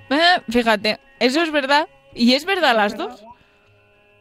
[0.10, 1.88] Eh, fíjate, eso es verdad.
[2.14, 3.24] Y es verdad las dos.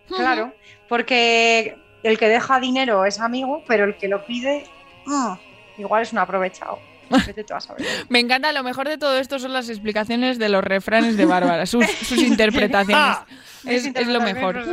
[0.09, 0.53] Claro,
[0.89, 4.65] porque el que deja dinero es amigo, pero el que lo pide,
[5.07, 5.33] mm,
[5.79, 6.79] igual es un aprovechado.
[7.27, 7.87] Vete tú a saber.
[8.09, 11.67] Me encanta, lo mejor de todo esto son las explicaciones de los refranes de Bárbara,
[11.67, 13.17] sus, sus interpretaciones.
[13.65, 14.65] Ah, es, es lo mejor.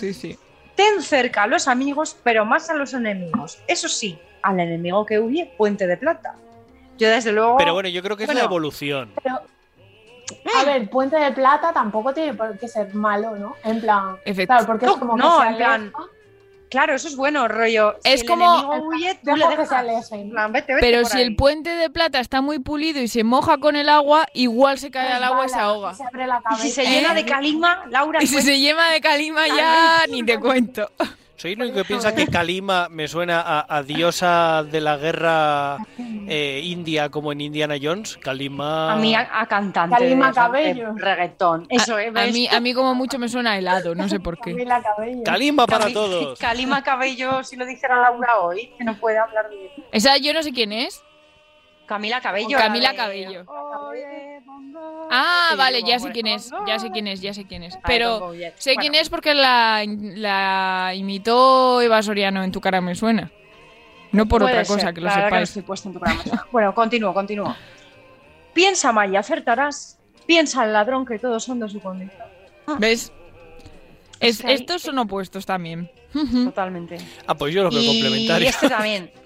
[0.00, 0.38] Sí, sí.
[0.74, 3.58] Ten cerca a los amigos, pero más a los enemigos.
[3.66, 6.34] Eso sí, al enemigo que huye, puente de plata.
[6.96, 7.58] Yo desde luego...
[7.58, 8.46] Pero bueno, yo creo que es la Bueno.
[8.46, 9.12] evolución.
[9.22, 9.42] Pero,
[10.58, 13.54] a ver, Puente de Plata tampoco tiene por qué ser malo, ¿no?
[13.64, 14.16] En plan.
[14.24, 15.98] Claro, porque es como no, que se en plan, aleja,
[16.68, 17.96] Claro, eso es bueno, rollo.
[18.04, 19.70] Si Es el como- huye, tú le dejas.
[20.50, 21.22] vete, vete Pero si ahí.
[21.24, 24.90] el puente de plata está muy pulido y se moja con el agua, igual se
[24.90, 25.94] cae al agua y se ahoga.
[25.94, 27.14] Se abre la Y si se llena ¿Eh?
[27.16, 28.22] de calima, Laura.
[28.22, 30.90] Y si se llena de calima ya ni te cuento.
[31.36, 35.76] Soy el único que piensa que Kalima me suena a, a diosa de la guerra
[35.98, 38.16] eh, india como en Indiana Jones.
[38.16, 38.92] Kalima.
[38.92, 39.96] A mí a, a cantante.
[39.98, 40.94] Calima de- Cabello.
[40.94, 41.66] de reggaetón.
[41.68, 42.10] Eso, ¿eh?
[42.14, 44.56] A mí, a mí como mucho me suena a helado, no sé por qué.
[45.24, 46.38] Kalima para Cali- todos.
[46.40, 49.70] Calima Cabello, si lo dijera Laura hoy, que no puede hablar bien.
[49.92, 51.02] Esa yo no sé quién es.
[51.86, 52.58] Camila Cabello.
[52.58, 53.44] Camila Cabello.
[55.10, 57.78] Ah, vale, ya sé quién es, ya sé quién es, ya sé quién es.
[57.86, 63.30] Pero sé quién es porque la, la imitó Eva Soriano en Tu cara me suena.
[64.12, 65.48] No por otra ser, cosa, que lo sepáis.
[65.50, 66.46] estoy puesto en tu programa.
[66.52, 67.54] bueno, continúo, continúo.
[68.54, 69.98] Piensa mal y acertarás.
[70.26, 72.22] Piensa al ladrón que todos son de su condición.
[72.78, 73.12] ¿Ves?
[74.20, 75.90] Es- estos son opuestos también.
[76.44, 76.96] Totalmente.
[77.26, 78.48] Ah, pues yo lo veo Y complementario.
[78.48, 79.10] este también.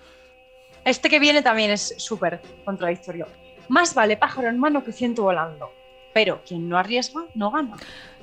[0.91, 3.27] Este que viene también es súper contradictorio.
[3.69, 5.71] Más vale pájaro en mano que ciento volando.
[6.13, 7.77] Pero quien no arriesga, no gana.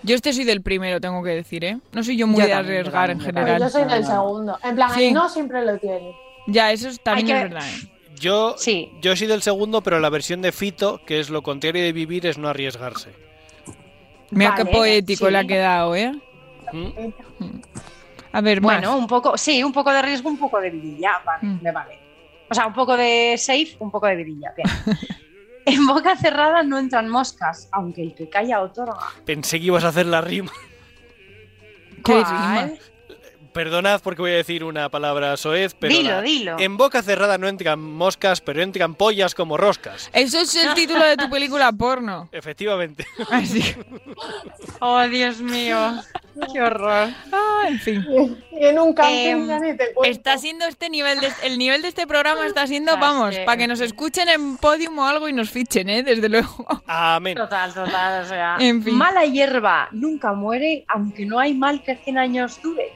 [0.04, 1.78] Yo este soy del primero, tengo que decir, ¿eh?
[1.94, 3.62] No soy yo muy Yo de también, arriesgar en también, general.
[3.62, 4.60] yo soy del segundo.
[4.64, 5.06] En plan, Sí.
[5.08, 6.12] el no siempre lo tiene.
[6.48, 7.68] Ya, eso es- también Hay es que- verdad.
[7.70, 7.88] ¿eh?
[8.20, 8.92] Yo, Sí.
[9.02, 12.26] yo soy del segundo, pero la versión de Fito, que es lo contrario de vivir,
[12.26, 13.12] es no arriesgarse.
[14.32, 15.32] Mira Vale, qué poético sí.
[15.32, 16.12] le ha quedado, ¿eh?
[16.74, 16.88] ¿Mm?
[18.34, 18.82] A ver, más.
[18.82, 21.12] Bueno, un poco, sí, un poco de riesgo, un poco de vidilla.
[21.26, 21.60] Vale, Mm.
[21.62, 22.00] me vale.
[22.50, 24.54] O sea, un poco de safe, un poco de vidilla.
[24.56, 24.70] Bien.
[25.66, 29.00] en boca cerrada no entran moscas, aunque el que calla otorga.
[29.26, 30.52] Pensé que ibas a hacer la rima.
[32.04, 32.26] ¿Qué ¿Cuál?
[32.26, 32.70] rima?
[33.58, 36.60] Perdonad porque voy a decir una palabra soez, pero Dilo, la- dilo.
[36.60, 40.12] en boca cerrada no entran moscas, pero entran pollas como roscas.
[40.14, 42.30] Eso es el título de tu película porno.
[42.32, 43.08] Efectivamente.
[43.32, 43.64] Así.
[44.80, 45.94] Oh, Dios mío.
[46.54, 47.10] Qué horror.
[47.32, 48.06] Ah, en fin.
[48.52, 50.04] Y en un camping ya ni te cuento.
[50.04, 53.42] Está siendo este nivel de, el nivel de este programa está siendo, Ah, vamos, sí.
[53.44, 56.04] para que nos escuchen en podium o algo y nos fichen, ¿eh?
[56.04, 56.64] Desde luego.
[56.86, 57.36] Amén.
[57.36, 58.58] Total, total, o sea.
[58.60, 58.94] En fin.
[58.96, 62.94] Mala hierba nunca muere, aunque no hay mal que 100 años dure.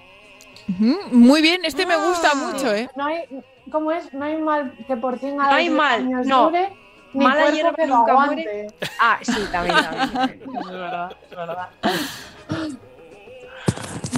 [1.11, 2.35] Muy bien, este me gusta Ah.
[2.35, 2.89] mucho, ¿eh?
[2.95, 3.23] No hay,
[3.71, 4.13] ¿Cómo es?
[4.13, 6.45] No hay mal que por 100 No hay mal, años no.
[6.45, 6.69] dure,
[7.13, 8.35] ni Mala cuerpo hierba que lo nunca aguante.
[8.43, 8.67] muere.
[8.99, 10.41] Ah, sí, también, también.
[10.61, 11.69] Es verdad, es verdad.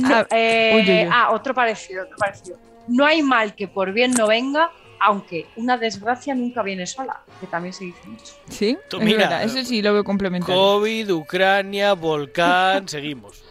[0.02, 1.10] No, Ah, eh, uy, uy, uy.
[1.12, 2.58] ah, otro parecido, otro parecido.
[2.88, 7.48] No hay mal que por bien no venga, aunque una desgracia nunca viene sola, que
[7.48, 8.34] también se dice mucho.
[8.50, 10.60] Sí, Tú es mira, verdad, ese sí lo veo complementario.
[10.62, 13.43] COVID, Ucrania, volcán, seguimos.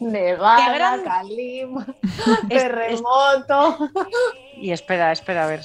[0.00, 1.86] Nevada, gran- calima,
[2.48, 3.78] terremoto.
[4.56, 5.60] Y espera, espera, a ver.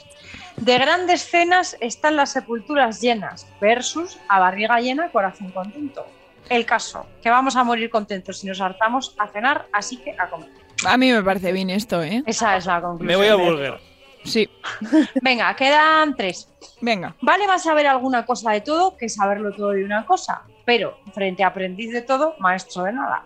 [0.57, 6.05] De grandes cenas están las sepulturas llenas versus a barriga llena, corazón contento.
[6.49, 10.29] El caso, que vamos a morir contentos si nos hartamos a cenar, así que a
[10.29, 10.49] comer.
[10.85, 12.23] A mí me parece bien esto, ¿eh?
[12.25, 13.07] Esa es la conclusión.
[13.07, 13.79] Me voy a Burger.
[14.25, 14.49] Sí.
[15.21, 16.49] Venga, quedan tres.
[16.81, 17.15] Venga.
[17.21, 20.41] Vale más saber alguna cosa de todo que saberlo todo de una cosa.
[20.71, 23.25] Pero frente a aprendiz de todo, maestro de nada.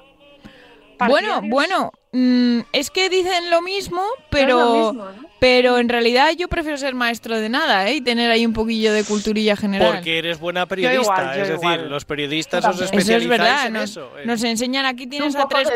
[0.97, 1.49] Bueno, Partidarios.
[1.51, 5.29] bueno, mm, es que dicen lo mismo, pero, No es lo mismo, ¿no?
[5.45, 7.97] Pero en realidad yo prefiero ser maestro de nada, ¿eh?
[7.97, 9.93] Y tener ahí un poquillo de culturilla general.
[9.93, 12.73] Porque eres buena periodista, igual, yo es decir, los periodistas os.
[12.77, 14.11] Eso es especializáis verdad, en nos, eso.
[14.17, 14.23] eh.
[14.25, 15.69] nos enseñan aquí tienes a tres,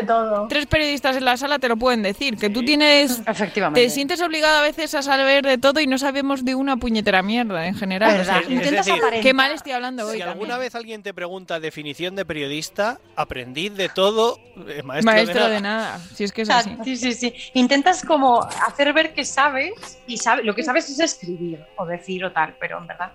[0.48, 3.80] tres periodistas en la sala, te lo pueden decir, que tú tienes, Efectivamente.
[3.80, 7.22] te sientes obligado a veces a saber de todo y no sabemos de una puñetera
[7.22, 8.10] mierda en general.
[8.16, 8.38] Verdad.
[8.38, 9.22] O sea, Intentas decir, aparentar.
[9.22, 10.14] Qué mal estoy hablando hoy.
[10.14, 10.32] Si también.
[10.32, 15.50] alguna vez alguien te pregunta definición de periodista, aprendiz de todo, eh, maestro, Maestro de
[15.54, 15.92] de nada.
[15.92, 16.76] nada, si es que es así.
[16.82, 17.32] sí, sí, sí.
[17.54, 19.59] Intentas como hacer ver que sabes
[20.06, 23.12] y sabe, lo que sabes es escribir o decir o tal, pero en verdad.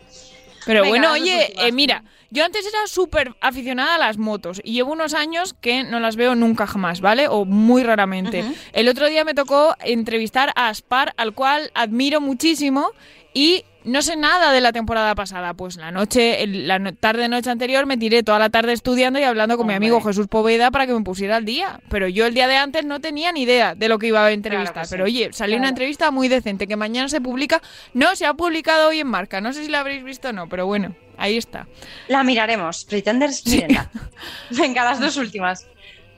[0.66, 4.74] Pero Venga, bueno, oye, eh, mira, yo antes era súper aficionada a las motos y
[4.74, 7.28] llevo unos años que no las veo nunca jamás, ¿vale?
[7.28, 8.44] O muy raramente.
[8.74, 12.92] El otro día me tocó entrevistar a Aspar, al cual admiro muchísimo
[13.34, 15.54] y no sé nada de la temporada pasada.
[15.54, 19.58] Pues la noche, la no- tarde-noche anterior me tiré toda la tarde estudiando y hablando
[19.58, 21.80] con mi amigo Jesús Poveda para que me pusiera al día.
[21.90, 24.32] Pero yo el día de antes no tenía ni idea de lo que iba a
[24.32, 24.74] entrevistar.
[24.74, 24.92] Claro sí.
[24.92, 27.62] Pero oye, salió una entrevista muy decente que mañana se publica.
[27.94, 29.40] No, se ha publicado hoy en marca.
[29.42, 31.68] No sé si la habréis visto o no, pero bueno, ahí está.
[32.08, 32.86] La miraremos.
[32.86, 33.90] Pretenders, mírenla.
[34.52, 35.68] Venga, las dos últimas.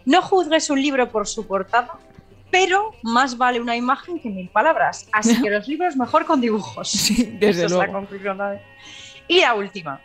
[0.05, 1.89] No juzgues un libro por su portada,
[2.51, 5.07] pero más vale una imagen que mil palabras.
[5.11, 6.89] Así que los libros mejor con dibujos.
[7.07, 7.93] Sí, desde Esa es la luego.
[7.93, 8.37] conclusión.
[8.37, 8.61] ¿vale?
[9.27, 10.01] Y la última.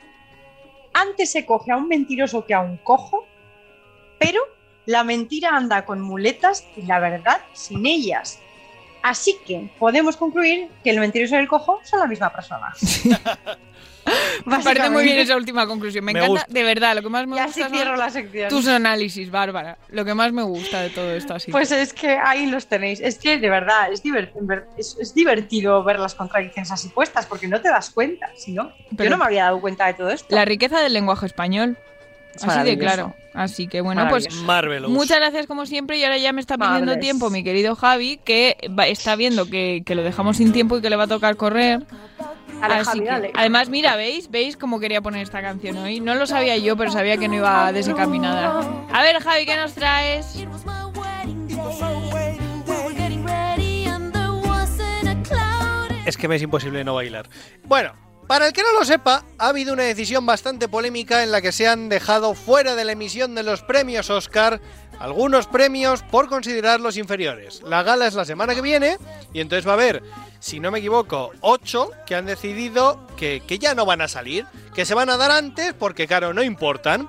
[0.92, 3.26] Antes se coge a un mentiroso que a un cojo,
[4.18, 4.40] pero
[4.86, 8.40] la mentira anda con muletas y la verdad sin ellas.
[9.02, 12.72] Así que podemos concluir que el mentiroso y el cojo son la misma persona.
[14.46, 16.04] Me parece muy bien esa última conclusión.
[16.04, 16.52] Me, Me encanta, gusta.
[16.52, 18.48] de verdad, lo que más me Y así gusta cierro son la sección.
[18.48, 19.78] tus análisis, Bárbara.
[19.88, 21.52] Lo que más me gusta de todo esto así.
[21.52, 23.00] Pues es que ahí los tenéis.
[23.00, 26.88] Es que de verdad es, divert- en ver- es, es divertido ver las contradicciones así
[26.88, 28.72] puestas porque no te das cuenta, si no.
[28.90, 30.34] Yo no me había dado cuenta de todo esto.
[30.34, 31.76] la riqueza del lenguaje español.
[32.34, 33.14] Es Así de claro.
[33.34, 34.32] Así que bueno, pues.
[34.42, 34.90] Marvelous.
[34.90, 37.00] muchas gracias como siempre y ahora ya me está pidiendo Marvelous.
[37.00, 40.82] tiempo mi querido Javi, que va- está viendo que, que lo dejamos sin tiempo y
[40.82, 41.80] que le va a tocar correr.
[42.60, 43.30] Dale, Así Javi, que- dale.
[43.34, 44.30] además, mira, ¿veis?
[44.30, 46.00] ¿Veis cómo quería poner esta canción hoy?
[46.00, 48.60] No lo sabía yo, pero sabía que no iba desencaminada.
[48.92, 50.36] A ver, Javi, ¿qué nos traes?
[56.06, 57.28] Es que me es imposible no bailar.
[57.64, 57.92] Bueno,
[58.26, 61.52] para el que no lo sepa, ha habido una decisión bastante polémica en la que
[61.52, 64.60] se han dejado fuera de la emisión de los premios Oscar
[64.98, 67.60] algunos premios por considerarlos inferiores.
[67.62, 68.98] La gala es la semana que viene
[69.32, 70.02] y entonces va a haber,
[70.38, 74.46] si no me equivoco, ocho que han decidido que, que ya no van a salir,
[74.74, 77.08] que se van a dar antes porque, claro, no importan.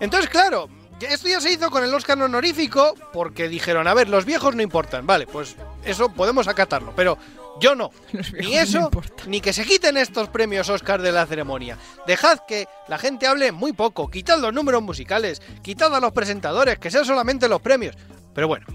[0.00, 0.68] Entonces, claro,
[1.00, 4.62] esto ya se hizo con el Oscar honorífico porque dijeron, a ver, los viejos no
[4.62, 5.06] importan.
[5.06, 7.16] Vale, pues eso podemos acatarlo, pero
[7.62, 7.90] yo no.
[8.40, 8.90] Ni eso,
[9.26, 11.78] ni que se quiten estos premios Oscar de la ceremonia.
[12.06, 16.78] Dejad que la gente hable muy poco, quitad los números musicales, quitad a los presentadores,
[16.78, 17.96] que sean solamente los premios.
[18.34, 18.66] Pero bueno,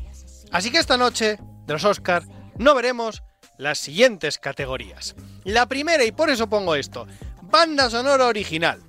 [0.52, 2.24] así que esta noche de los Oscar
[2.58, 3.24] no veremos
[3.58, 5.16] las siguientes categorías.
[5.44, 7.08] La primera, y por eso pongo esto,
[7.42, 8.82] banda sonora original.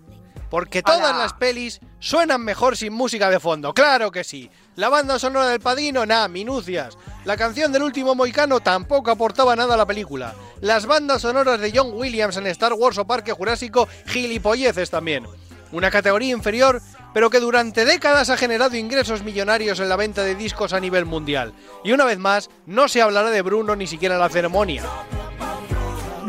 [0.49, 1.19] Porque todas Hola.
[1.19, 4.51] las pelis suenan mejor sin música de fondo, claro que sí.
[4.77, 6.97] La banda sonora del Padrino, nada, minucias.
[7.25, 10.35] La canción del último Moicano tampoco aportaba nada a la película.
[10.61, 15.27] Las bandas sonoras de John Williams en Star Wars o Parque Jurásico, gilipolleces también.
[15.73, 16.81] Una categoría inferior,
[17.13, 21.05] pero que durante décadas ha generado ingresos millonarios en la venta de discos a nivel
[21.05, 21.53] mundial.
[21.85, 24.85] Y una vez más, no se hablará de Bruno ni siquiera en la ceremonia.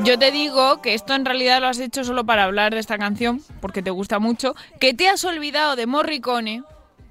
[0.04, 2.98] Yo te digo que esto en realidad lo has hecho solo para hablar de esta
[2.98, 6.64] canción, porque te gusta mucho, que te has olvidado de Morricone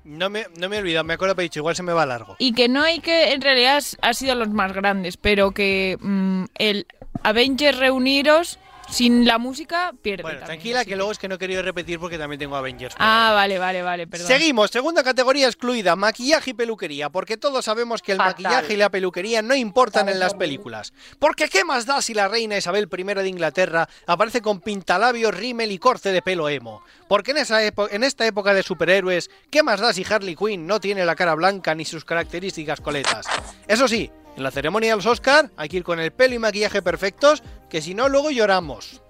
[0.04, 2.06] No me, no me he olvidado, me acuerdo, pero he dicho, igual se me va
[2.06, 2.36] largo.
[2.38, 6.44] y que no hay que, en realidad ha sido los más grandes, pero que mm,
[6.56, 6.86] el
[7.22, 8.58] Avengers reuniros
[8.90, 10.22] sin la música pierde.
[10.22, 12.56] Bueno, también, tranquila, así que luego es que no he querido repetir porque también tengo
[12.56, 12.94] Avengers.
[12.98, 14.26] Ah, vale, vale, vale, perdón.
[14.26, 18.42] Seguimos, segunda categoría excluida, maquillaje y peluquería, porque todos sabemos que el Fatal.
[18.42, 20.92] maquillaje y la peluquería no importan en las películas.
[21.18, 25.72] Porque ¿qué más da si la reina Isabel I de Inglaterra aparece con pintalabios, rímel
[25.72, 26.82] y corte de pelo emo?
[27.08, 30.80] Porque en, esa en esta época de superhéroes, ¿qué más da si Harley Quinn no
[30.80, 33.26] tiene la cara blanca ni sus características coletas?
[33.66, 36.38] Eso sí, en la ceremonia de los Oscar hay que ir con el pelo y
[36.38, 39.02] maquillaje perfectos, que si no luego lloramos.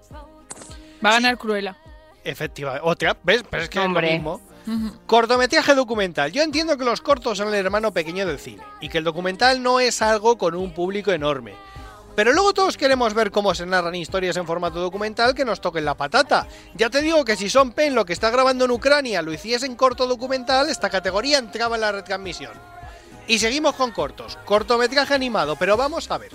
[1.03, 1.77] Va a ganar Cruella.
[2.23, 2.85] Efectivamente.
[2.85, 3.43] Otra, ¿ves?
[3.49, 4.15] Pero es que Hombre.
[4.15, 4.99] es lo mismo.
[5.05, 6.31] Cortometraje documental.
[6.31, 9.63] Yo entiendo que los cortos son el hermano pequeño del cine y que el documental
[9.63, 11.53] no es algo con un público enorme.
[12.15, 15.85] Pero luego todos queremos ver cómo se narran historias en formato documental que nos toquen
[15.85, 16.47] la patata.
[16.73, 19.65] Ya te digo que si Son Penn lo que está grabando en Ucrania lo hiciese
[19.67, 22.53] en corto documental, esta categoría entraba en la retransmisión.
[23.29, 24.39] Y seguimos con cortos.
[24.43, 26.31] Cortometraje animado, pero vamos a ver.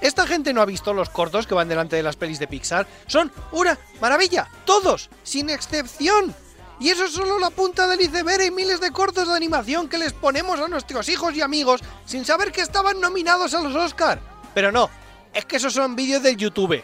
[0.00, 2.84] Esta gente no ha visto los cortos que van delante de las pelis de Pixar.
[3.06, 4.48] Son una maravilla.
[4.64, 6.34] Todos, sin excepción.
[6.80, 9.98] Y eso es solo la punta del iceberg y miles de cortos de animación que
[9.98, 14.20] les ponemos a nuestros hijos y amigos sin saber que estaban nominados a los Oscar.
[14.52, 14.90] Pero no,
[15.32, 16.82] es que esos son vídeos del YouTube.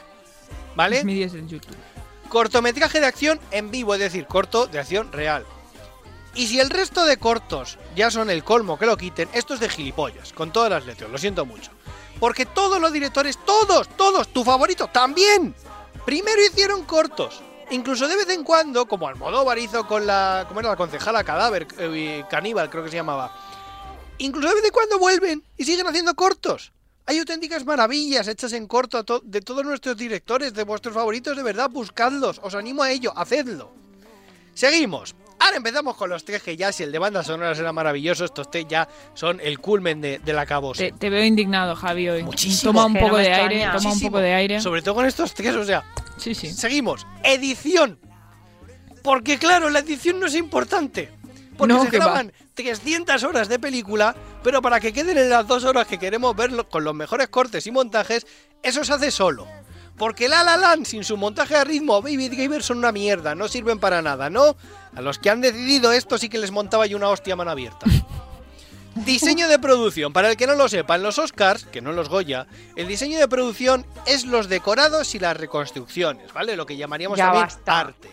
[0.77, 1.03] ¿Vale?
[1.03, 1.77] Vídeos del YouTube.
[2.29, 5.45] Cortometraje de acción en vivo, es decir, corto de acción real.
[6.35, 9.61] Y si el resto de cortos ya son el colmo que lo quiten, esto es
[9.61, 11.71] de gilipollas, con todas las letras, lo siento mucho.
[12.19, 15.55] Porque todos los directores, todos, todos, tu favorito también,
[16.07, 17.43] primero hicieron cortos.
[17.71, 20.71] Incluso de vez en cuando, como Almodóvar hizo con la, ¿cómo era?
[20.71, 23.35] La concejala cadáver, eh, caníbal creo que se llamaba.
[24.19, 26.73] Incluso de vez en cuando vuelven y siguen haciendo cortos.
[27.07, 31.69] Hay auténticas maravillas hechas en corto de todos nuestros directores, de vuestros favoritos, de verdad,
[31.69, 32.41] buscadlos.
[32.43, 33.73] Os animo a ello, hacedlo.
[34.55, 35.15] Seguimos.
[35.53, 38.51] Ahora empezamos con los tres que ya, si el de bandas sonoras era maravilloso, estos
[38.51, 40.93] tres ya son el culmen de, del acabose.
[40.93, 42.23] Te, te veo indignado, Javi, hoy.
[42.23, 42.73] Muchísimo.
[42.73, 43.51] Toma un poco de extraña.
[43.51, 44.61] aire, toma un poco de aire.
[44.63, 45.85] Sobre todo con estos tres, o sea.
[46.17, 46.51] Sí, sí.
[46.51, 47.07] Seguimos.
[47.23, 47.99] Edición.
[49.03, 51.11] Porque claro, la edición no es importante.
[51.59, 52.07] Porque No, se que va.
[52.07, 56.35] graban 300 horas de película, pero para que queden en las dos horas que queremos
[56.35, 58.27] verlo con los mejores cortes y montajes,
[58.63, 59.47] eso se hace solo.
[59.99, 63.47] Porque La La Land sin su montaje a ritmo, Baby Driver son una mierda, no
[63.49, 64.57] sirven para nada, ¿no?
[64.95, 67.51] A los que han decidido esto sí que les montaba yo una hostia a mano
[67.51, 67.87] abierta.
[68.95, 70.13] Diseño de producción.
[70.13, 72.87] Para el que no lo sepa, en los Oscars, que no en los Goya, el
[72.89, 76.57] diseño de producción es los decorados y las reconstrucciones, ¿vale?
[76.57, 77.81] Lo que llamaríamos Ya también basta.
[77.81, 78.11] arte.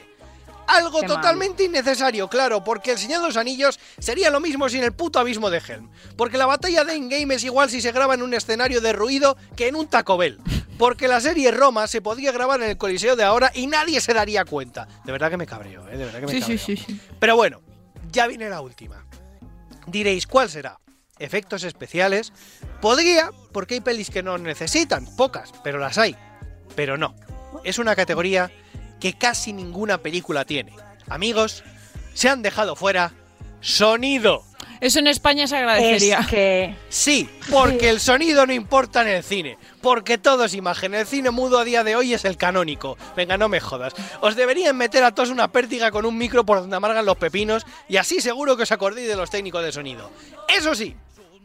[0.67, 1.17] Algo Qué mal.
[1.17, 5.19] totalmente innecesario, claro, porque el Señor de los Anillos sería lo mismo sin el puto
[5.19, 5.89] abismo de Helm.
[6.15, 9.35] Porque la batalla de Endgame es igual si se graba en un escenario de ruido
[9.57, 10.39] que en un Taco Bell.
[10.79, 14.13] Porque la serie Roma se podría grabar en el Coliseo de ahora y nadie se
[14.13, 14.87] daría cuenta.
[15.03, 15.97] De verdad que me cabreo, ¿eh?
[15.97, 16.57] De verdad que me Sí, sí, cabreo.
[16.57, 17.01] sí, sí.
[17.19, 17.61] Pero bueno,
[18.09, 19.05] ya viene la última.
[19.87, 20.79] Diréis, ¿cuál será?
[21.19, 22.31] Efectos especiales.
[22.79, 26.15] Podría, porque hay pelis que no necesitan, pocas, pero las hay.
[26.77, 27.13] Pero no.
[27.65, 28.49] Es una categoría
[29.01, 30.73] que casi ninguna película tiene.
[31.09, 31.63] Amigos,
[32.13, 33.11] se han dejado fuera
[33.61, 34.43] sonido.
[34.81, 36.19] Eso en España se agradecería.
[36.19, 39.57] Es que Sí, porque el sonido no importa en el cine.
[39.81, 40.93] Porque todo es imagen.
[40.93, 42.97] El cine mudo a día de hoy es el canónico.
[43.15, 43.93] Venga, no me jodas.
[44.21, 47.65] Os deberían meter a todos una pértiga con un micro por donde amargan los pepinos
[47.89, 50.11] y así seguro que os acordéis de los técnicos de sonido.
[50.47, 50.95] Eso sí,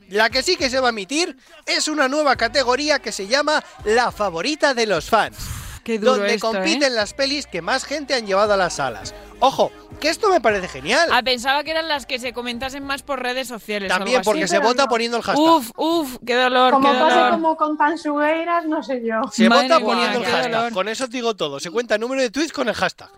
[0.09, 1.37] la que sí que se va a emitir
[1.67, 5.37] es una nueva categoría que se llama la favorita de los fans.
[5.83, 6.55] Qué duro donde esto, ¿eh?
[6.55, 9.15] compiten las pelis que más gente han llevado a las salas.
[9.41, 9.71] Ojo,
[10.05, 11.09] que esto me parece genial.
[11.13, 13.89] Ah, pensaba que eran las que se comentasen más por redes sociales.
[13.89, 14.39] También algo así.
[14.39, 15.45] porque se vota poniendo el hashtag.
[15.45, 17.31] Uf, uf, qué dolor, Como qué pase dolor.
[17.33, 19.23] como con Tansugueiras, no sé yo.
[19.33, 20.53] Se Madre vota poniendo el hashtag.
[20.53, 20.73] dolor.
[20.73, 21.59] Con eso te digo todo.
[21.59, 23.11] Se cuenta el número de tweets con el hashtag.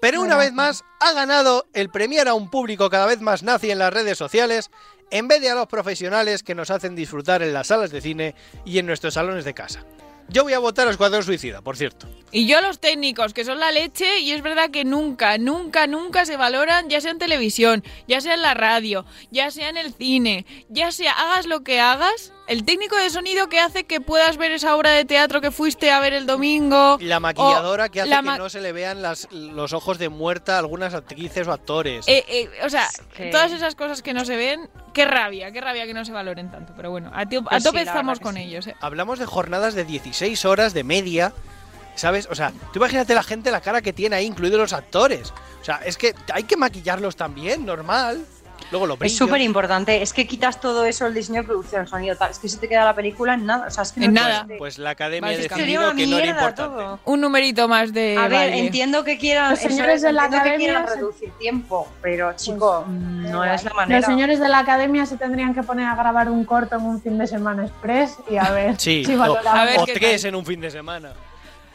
[0.00, 3.70] Pero una vez más, ha ganado el premiar a un público cada vez más nazi
[3.70, 4.70] en las redes sociales,
[5.10, 8.34] en vez de a los profesionales que nos hacen disfrutar en las salas de cine
[8.64, 9.84] y en nuestros salones de casa.
[10.28, 12.08] Yo voy a votar a Escuadrón Suicida, por cierto.
[12.30, 15.86] Y yo a los técnicos, que son la leche, y es verdad que nunca, nunca,
[15.86, 19.76] nunca se valoran, ya sea en televisión, ya sea en la radio, ya sea en
[19.76, 24.00] el cine, ya sea hagas lo que hagas, el técnico de sonido que hace que
[24.00, 26.98] puedas ver esa obra de teatro que fuiste a ver el domingo.
[27.00, 30.56] La maquilladora que hace la que no se le vean las- los ojos de muerta
[30.56, 32.06] a algunas actrices o actores.
[32.06, 32.86] Eh, eh, o sea,
[33.16, 36.12] que- todas esas cosas que no se ven, qué rabia, qué rabia que no se
[36.12, 36.72] valoren tanto.
[36.76, 38.42] Pero bueno, a, a Pues sí, tope estamos con sí.
[38.42, 38.66] ellos.
[38.66, 38.74] eh.
[38.80, 41.32] Hablamos de jornadas de 16 horas de media,
[41.94, 42.28] ¿sabes?
[42.30, 45.32] O sea, tú imagínate la gente, la cara que tiene ahí, incluidos los actores.
[45.62, 48.26] O sea, es que hay que maquillarlos también, normal.
[48.70, 50.02] Luego lo es súper importante.
[50.02, 52.30] Es que quitas todo eso, el diseño de producción, el sonido, tal.
[52.30, 53.66] Es que se te queda la película en nada.
[53.68, 54.46] O sea, es que no En nada.
[54.58, 56.74] Pues la academia ha decidido una que no era importante.
[56.76, 57.00] todo.
[57.04, 58.16] Un numerito más de.
[58.18, 58.58] A ver, Valle.
[58.66, 61.30] entiendo que quieran, Los eso señores es, de la entiendo que academia quieran se- reducir
[61.38, 64.00] tiempo, pero chico, mm, no es la manera.
[64.00, 67.00] Los señores de la academia se tendrían que poner a grabar un corto en un
[67.02, 69.12] fin de semana express y a ver Sí, si.
[69.12, 70.28] A ver o tres tal.
[70.30, 71.12] en un fin de semana.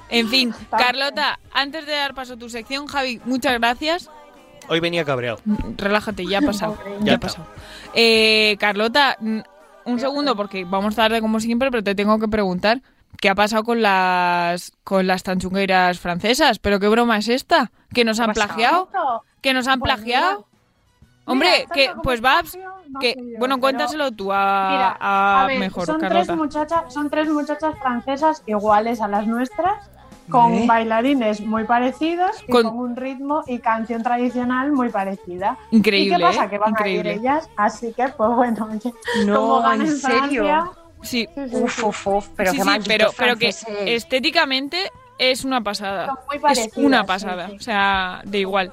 [0.09, 4.09] En fin, Carlota, antes de dar paso a tu sección, Javi, muchas gracias.
[4.69, 5.39] Hoy venía cabreado.
[5.77, 6.77] Relájate, ya ha pasado.
[7.01, 7.45] Ya ha pasado.
[7.93, 9.39] Eh, Carlota, mm,
[9.85, 12.81] un segundo, porque vamos tarde como siempre, pero te tengo que preguntar.
[13.19, 16.59] ¿Qué ha pasado con las con las tanchungueras francesas?
[16.59, 17.71] ¿Pero qué broma es esta?
[17.93, 18.89] ¿Que nos han plagiado?
[19.41, 20.45] ¿Que nos han Pues plagiado?
[21.25, 22.57] Hombre, mira, que pues Babs,
[22.87, 26.25] no que yo, bueno, cuéntaselo tú a, Mira, a a ver, mejor, son Carlota.
[26.25, 29.89] tres muchachas, son tres muchachas francesas iguales a las nuestras,
[30.29, 30.65] con ¿Eh?
[30.67, 32.77] bailarines muy parecidos y Con- con...
[32.77, 35.57] un ritmo y canción tradicional muy parecida.
[35.71, 36.45] Increíble, ¿Y qué pasa?
[36.45, 36.49] ¿eh?
[36.49, 37.09] Que van Increíble.
[37.09, 38.93] a ir ellas, así que pues bueno, oye,
[39.25, 40.17] No, como van ¿en en serio?
[40.45, 40.71] Francia,
[41.01, 43.53] Sí, sí, sí, Uf, uf, uf, pero sí, qué sí, malditos pero, pero que
[43.95, 46.07] estéticamente es una pasada.
[46.07, 47.55] Son muy Es una pasada, sí.
[47.55, 48.71] o sea, de igual.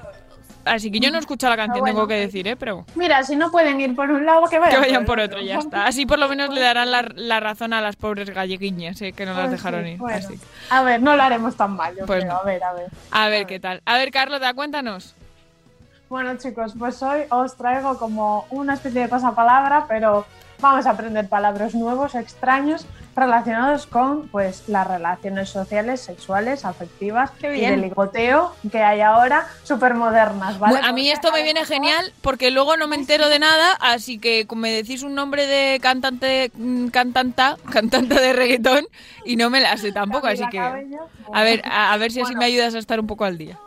[0.67, 1.95] Así que yo no he escuchado la canción, Ah, bueno.
[1.97, 2.57] tengo que decir, ¿eh?
[2.57, 5.27] Pero Mira, si no pueden ir por un lado, que vayan, que vayan por el
[5.27, 5.87] otro, ya está.
[5.87, 9.13] Así por lo menos le darán la, la razón a las pobres galleguiñas, ¿eh?
[9.13, 9.99] Que no las Pues dejaron sí, ir.
[9.99, 10.19] bueno.
[10.19, 10.39] Así.
[10.71, 12.33] A ver, no lo haremos tan mal, yo Pues creo.
[12.35, 12.41] no.
[12.41, 12.87] A ver, a ver.
[13.13, 13.81] A ver qué tal.
[13.87, 15.15] A ver, Carlota, cuéntanos.
[16.09, 20.25] Bueno, chicos, pues hoy os traigo como una especie de pasapalabra, pero
[20.61, 22.87] vamos a aprender palabras nuevos, extraños,
[23.17, 29.47] relacionados con pues las relaciones sociales, sexuales, afectivas Qué y de ligoteo que hay ahora,
[29.63, 30.81] súper modernas, ¿vale?
[30.83, 34.47] a mí esto me viene genial porque luego no me entero de nada, así que
[34.55, 38.87] me decís un nombre de cantante, mm, cantanta, cantante de reggaetón
[39.25, 42.35] y no me la sé tampoco, así que a ver, a, a ver si así
[42.37, 43.59] me ayudas a estar un poco al día.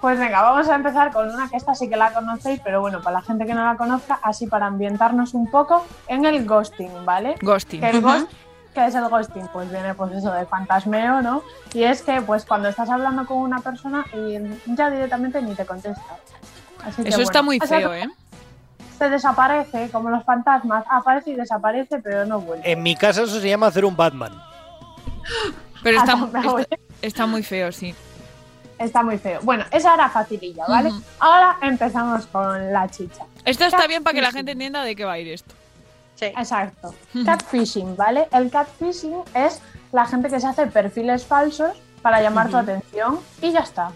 [0.00, 3.02] Pues venga, vamos a empezar con una que esta sí que la conocéis, pero bueno,
[3.02, 7.04] para la gente que no la conozca, así para ambientarnos un poco en el ghosting,
[7.04, 7.34] ¿vale?
[7.42, 7.80] Ghosting.
[7.80, 8.28] Que el ghost-
[8.72, 9.48] ¿Qué es el ghosting?
[9.52, 11.42] Pues viene pues eso de fantasmeo, ¿no?
[11.74, 14.38] Y es que pues cuando estás hablando con una persona y
[14.74, 16.02] ya directamente ni te contesta.
[16.84, 18.08] Así que, Eso está bueno, muy o sea, feo, ¿eh?
[18.96, 22.70] Se desaparece, como los fantasmas, aparece y desaparece, pero no vuelve.
[22.70, 24.32] En mi casa eso se llama hacer un Batman.
[25.82, 26.64] Pero está, Ah,
[27.02, 27.94] está muy feo, sí.
[28.80, 29.40] Está muy feo.
[29.42, 30.90] Bueno, esa era facililla, ¿vale?
[31.18, 33.24] Ahora empezamos con la chicha.
[33.44, 35.54] Esto está bien para que la gente entienda de qué va a ir esto.
[36.18, 36.94] Exacto.
[37.24, 38.26] Catfishing, ¿vale?
[38.32, 39.60] El catfishing es
[39.92, 43.92] la gente que se hace perfiles falsos para llamar tu atención y ya está.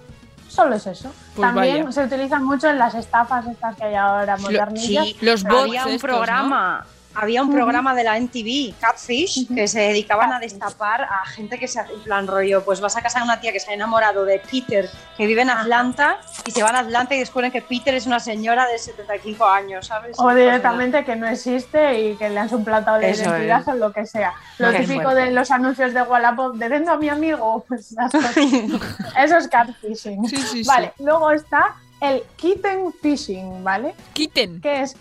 [0.49, 1.11] Solo es eso.
[1.35, 1.93] Pues También vaya.
[1.93, 5.07] se utilizan mucho en las estafas estas que hay ahora modernillas.
[5.07, 9.69] Sí, Los bots había un estos, programa, había un programa de la NTV, Catfish, que
[9.69, 13.03] se dedicaban a destapar a gente que se hace en plan rollo, pues vas a
[13.03, 16.51] casa de una tía que se ha enamorado de Peter, que vive en Atlanta, y
[16.51, 20.17] se van a Atlanta y descubren que Peter es una señora de 75 años, ¿sabes?
[20.19, 23.69] O directamente que no existe y que le han suplantado la Eso identidad es.
[23.69, 24.33] o lo que sea.
[24.59, 25.21] Lo Qué típico fuerte.
[25.23, 27.65] de los anuncios de Wallapop de vendo a mi amigo.
[27.69, 27.95] Pues.
[29.19, 30.27] Eso es catfishing.
[30.29, 30.63] Sí, sí, sí.
[30.65, 33.95] Vale, luego está el kitten phishing, ¿vale?
[34.13, 34.61] Quiten.
[34.61, 34.97] Que es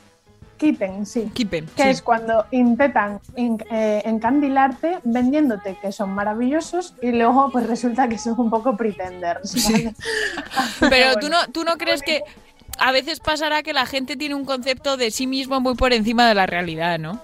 [0.64, 1.30] kitten, sí.
[1.34, 1.66] Kipen.
[1.76, 1.89] que sí.
[1.89, 8.18] es cuando intentan en- eh, encandilarte vendiéndote que son maravillosos y luego pues resulta que
[8.18, 9.53] son un poco pretenders.
[10.80, 12.22] Pero tú no, tú no crees que
[12.80, 16.28] a veces pasará que la gente tiene un concepto de sí mismo muy por encima
[16.28, 17.22] de la realidad, ¿no?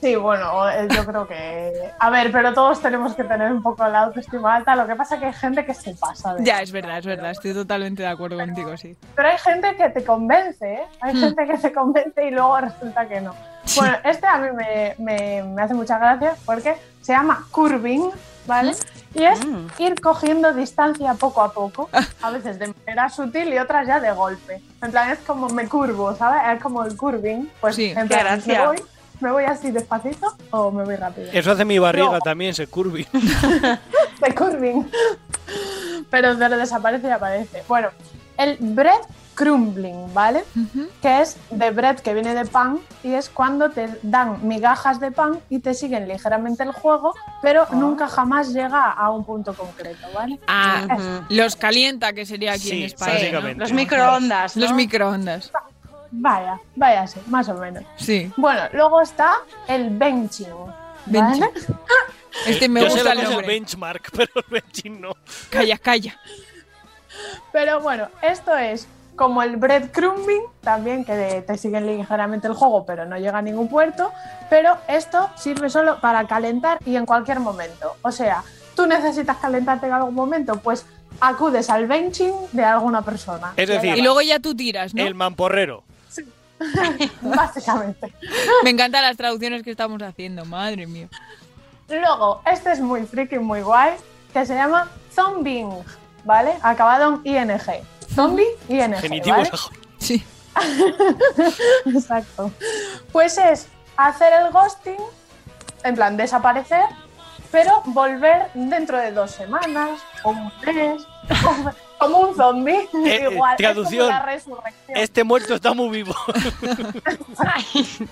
[0.00, 1.90] Sí, bueno, eh, yo creo que...
[1.98, 5.16] A ver, pero todos tenemos que tener un poco la autoestima alta, lo que pasa
[5.16, 6.34] es que hay gente que se pasa.
[6.34, 8.96] de- Ya, es verdad, es verdad, estoy totalmente de acuerdo contigo, sí.
[9.16, 10.82] Pero hay gente que te convence, ¿eh?
[11.00, 11.20] Hay Hmm.
[11.20, 13.34] gente que te convence y luego resulta que no.
[13.76, 18.10] Bueno, este a mí me, me- me hace mucha gracia porque se llama curving,
[18.46, 18.72] ¿vale?
[19.14, 19.40] Y es
[19.78, 21.88] ir cogiendo distancia poco a poco,
[22.22, 24.62] a veces de manera sutil y otras ya de golpe.
[24.80, 26.40] En plan, es como me curvo, ¿sabes?
[26.56, 27.50] Es como el curving.
[27.60, 28.60] Pues Sí, en plan, gracia.
[28.60, 28.76] me voy,
[29.20, 31.28] me voy así despacito o me voy rápido.
[31.32, 32.20] Eso hace mi barriga No.
[32.20, 33.06] también, se curvi.
[33.12, 34.84] de curving.
[36.10, 37.62] Pero, pero desaparece y aparece.
[37.68, 37.88] Bueno,
[38.36, 39.00] el bread
[39.34, 40.42] crumbling, ¿vale?
[41.00, 45.12] Que es de bread que viene de pan y es cuando te dan migajas de
[45.12, 50.08] pan y te siguen ligeramente el juego, pero nunca jamás llega a un punto concreto,
[50.12, 50.40] ¿vale?
[50.48, 53.12] Ah, los calienta, que sería aquí Sí, en España.
[53.12, 53.60] básicamente.
[53.60, 54.62] Los microondas, ¿no?
[54.64, 55.52] Los microondas.
[56.10, 57.84] Vaya, vaya, sí, más o menos.
[57.96, 58.32] Sí.
[58.36, 59.34] Bueno, luego está
[59.66, 60.48] el benching.
[60.56, 60.72] ¿vale?
[61.06, 61.50] Benching.
[62.46, 65.12] Este me Yo sé gusta lo el que es el benchmark, pero el benching no.
[65.50, 66.18] Calla, calla.
[67.52, 68.86] Pero bueno, esto es
[69.16, 73.42] como el breadcrumbing, también que de- te siguen ligeramente el juego, pero no llega a
[73.42, 74.12] ningún puerto.
[74.50, 77.96] Pero esto sirve solo para calentar y en cualquier momento.
[78.02, 78.44] O sea,
[78.76, 80.86] tú necesitas calentarte en algún momento, pues
[81.20, 83.52] acudes al benching de alguna persona.
[83.56, 85.02] Es decir, Y luego ya tú tiras, ¿no?
[85.04, 85.82] el mamporrero.
[87.22, 88.12] Básicamente.
[88.64, 91.08] Me encantan las traducciones que estamos haciendo, madre mía.
[91.88, 93.94] Luego, este es muy friki, muy guay,
[94.32, 95.70] que se llama zombing,
[96.24, 96.54] ¿vale?
[96.62, 97.58] Acabado en ing.
[98.14, 98.94] Zombie, ing.
[98.94, 99.50] Genitivo ¿vale?
[99.98, 100.22] Sí.
[101.86, 102.50] Exacto.
[103.12, 104.98] Pues es hacer el ghosting,
[105.84, 106.84] en plan desaparecer,
[107.50, 111.02] pero volver dentro de dos semanas o un mes,
[111.42, 112.88] como- como un zombie.
[113.06, 114.02] Eh, Igual, traducción.
[114.06, 114.96] es como la resurrección.
[114.98, 116.14] Este muerto está muy vivo.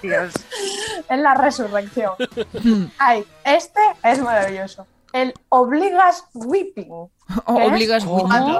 [0.03, 0.32] Dios.
[1.09, 2.12] Es la resurrección.
[2.99, 4.87] Ay, este es maravilloso.
[5.12, 6.91] El obligas whipping.
[6.91, 7.11] O-
[7.57, 7.72] ¿Qué es?
[7.72, 8.59] obligas whipping.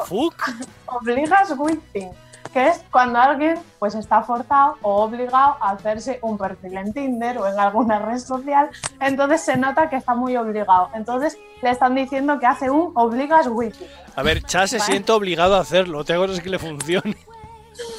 [0.87, 2.11] Obligas whipping,
[2.53, 7.39] que es cuando alguien pues está forzado o obligado a hacerse un perfil en Tinder
[7.39, 8.71] o en alguna red social,
[9.01, 10.89] entonces se nota que está muy obligado.
[10.95, 13.89] Entonces le están diciendo que hace un obligas whipping.
[14.15, 14.91] A ver, Chas se Vale.
[14.93, 15.99] siente obligado a hacerlo.
[15.99, 17.17] Otra cosa es que le funcione.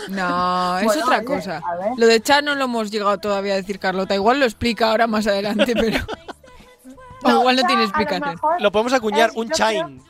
[0.09, 1.61] No, es Bueno, otra oye, cosa.
[1.97, 4.15] Lo de chat no lo hemos llegado todavía a decir, Carlota.
[4.15, 5.99] Igual lo explica ahora más adelante, pero.
[7.23, 8.29] O igual no tiene lo explicación.
[8.29, 10.01] mejor Lo podemos acuñar, es- un yo creo- chain.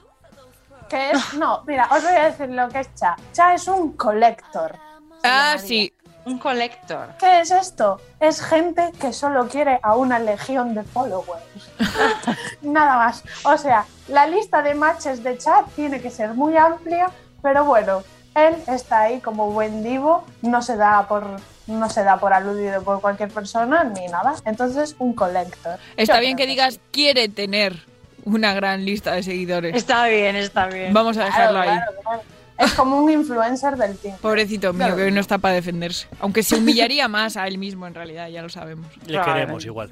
[0.88, 1.34] Que es.
[1.34, 3.16] No, mira, os voy a decir lo que es Cha.
[3.34, 4.76] Cha es un collector.
[5.24, 5.94] Ah, sí.
[6.26, 7.16] Un collector.
[7.20, 8.02] ¿Qué es esto?
[8.20, 11.42] Es gente que solo quiere a una legión de followers.
[12.62, 13.24] Nada más.
[13.46, 17.10] O sea, la lista de matches de chat tiene que ser muy amplia,
[17.42, 18.04] pero bueno,
[18.36, 22.82] él está ahí como buen divo, no se da por no se da por aludido
[22.82, 24.36] por cualquier persona ni nada.
[24.46, 25.80] Entonces, un collector.
[25.98, 27.87] Está Yo bien que digas quiere tener
[28.36, 29.76] una gran lista de seguidores.
[29.76, 30.94] Está bien, está bien.
[30.94, 31.70] Vamos a dejarlo ahí.
[31.70, 32.22] Claro, claro.
[32.58, 34.18] Es como un influencer del team.
[34.18, 34.96] Pobrecito mío, Claro.
[34.96, 36.08] que hoy no está para defenderse.
[36.20, 38.88] Aunque se humillaría más a él mismo, en realidad, ya lo sabemos.
[39.06, 39.92] Le queremos igual.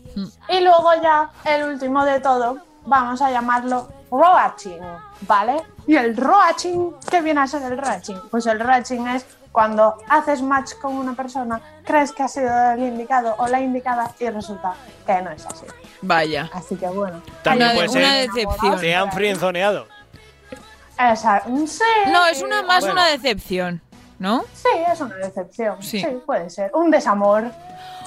[0.49, 2.57] Y luego ya, el último de todo,
[2.87, 4.79] vamos a llamarlo roaching,
[5.21, 5.61] ¿vale?
[5.85, 8.15] Y el roaching, ¿qué viene a ser el roaching?
[8.31, 12.79] Pues el roaching es cuando haces match con una persona, crees que ha sido el
[12.79, 14.73] indicado o la indicada y resulta
[15.05, 15.65] que no es así.
[16.01, 16.49] Vaya.
[16.53, 17.21] Así que bueno.
[17.43, 18.31] También Una- puede una ser.
[18.31, 18.79] decepción.
[18.79, 19.87] Te han frienzoneado.
[20.99, 21.81] Esa, sí.
[22.11, 22.93] No, es una más Bueno.
[22.93, 23.81] una decepción,
[24.17, 24.45] ¿no?
[24.53, 25.81] Sí, es una decepción.
[25.83, 25.99] Sí.
[25.99, 26.07] Sí.
[26.25, 26.71] puede ser.
[26.73, 27.51] Un desamor.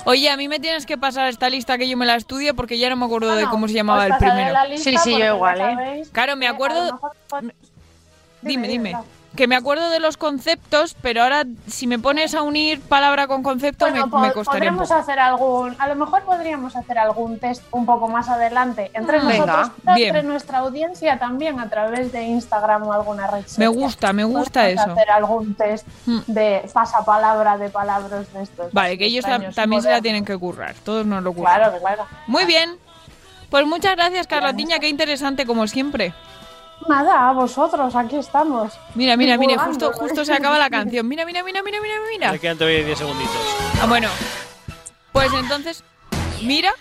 [0.05, 2.79] Oye, a mí me tienes que pasar esta lista que yo me la estudie porque
[2.79, 4.53] ya no me acuerdo de cómo se llamaba el primero.
[4.53, 5.75] la lista Sí, sí, yo igual, ¿eh?
[5.75, 6.85] sabéis Claro, me acuerdo.
[6.93, 8.97] mejor- Dime, dime, dime.
[9.39, 13.45] Que me acuerdo de los conceptos, pero ahora si me pones a unir palabra con
[13.45, 15.01] concepto Bueno, me, po- me costaría un podríamos poco.
[15.01, 19.29] hacer algún, a lo mejor podríamos hacer algún test un poco más adelante entre Mm.
[19.29, 20.09] nosotros, bien.
[20.09, 23.59] entre nuestra audiencia también a través de Instagram o alguna red social.
[23.59, 24.91] Me gusta, me gusta eso.
[24.91, 26.19] hacer algún test Mm.
[26.27, 28.73] de pasapalabra de palabras de estos.
[28.73, 29.25] Vale, que ellos
[29.55, 30.75] también se la tienen que currar.
[30.85, 31.55] Todos nos lo curran.
[31.61, 32.07] Claro, claro.
[32.27, 32.71] Muy bien.
[33.51, 34.81] Pues muchas gracias, Carlotiña.
[34.81, 36.13] Qué interesante, como siempre.
[36.87, 38.79] Nada, a vosotros, aquí estamos.
[38.95, 39.59] Mira, mira, mira.
[39.59, 41.07] Justo, justo se acaba la canción.
[41.09, 42.33] Mira, mira, mira, mira, mira, mira.
[42.33, 43.37] Me quedan todavía 10 segunditos.
[43.83, 44.09] Ah, bueno.
[45.13, 45.83] Pues entonces,
[46.43, 46.73] mira.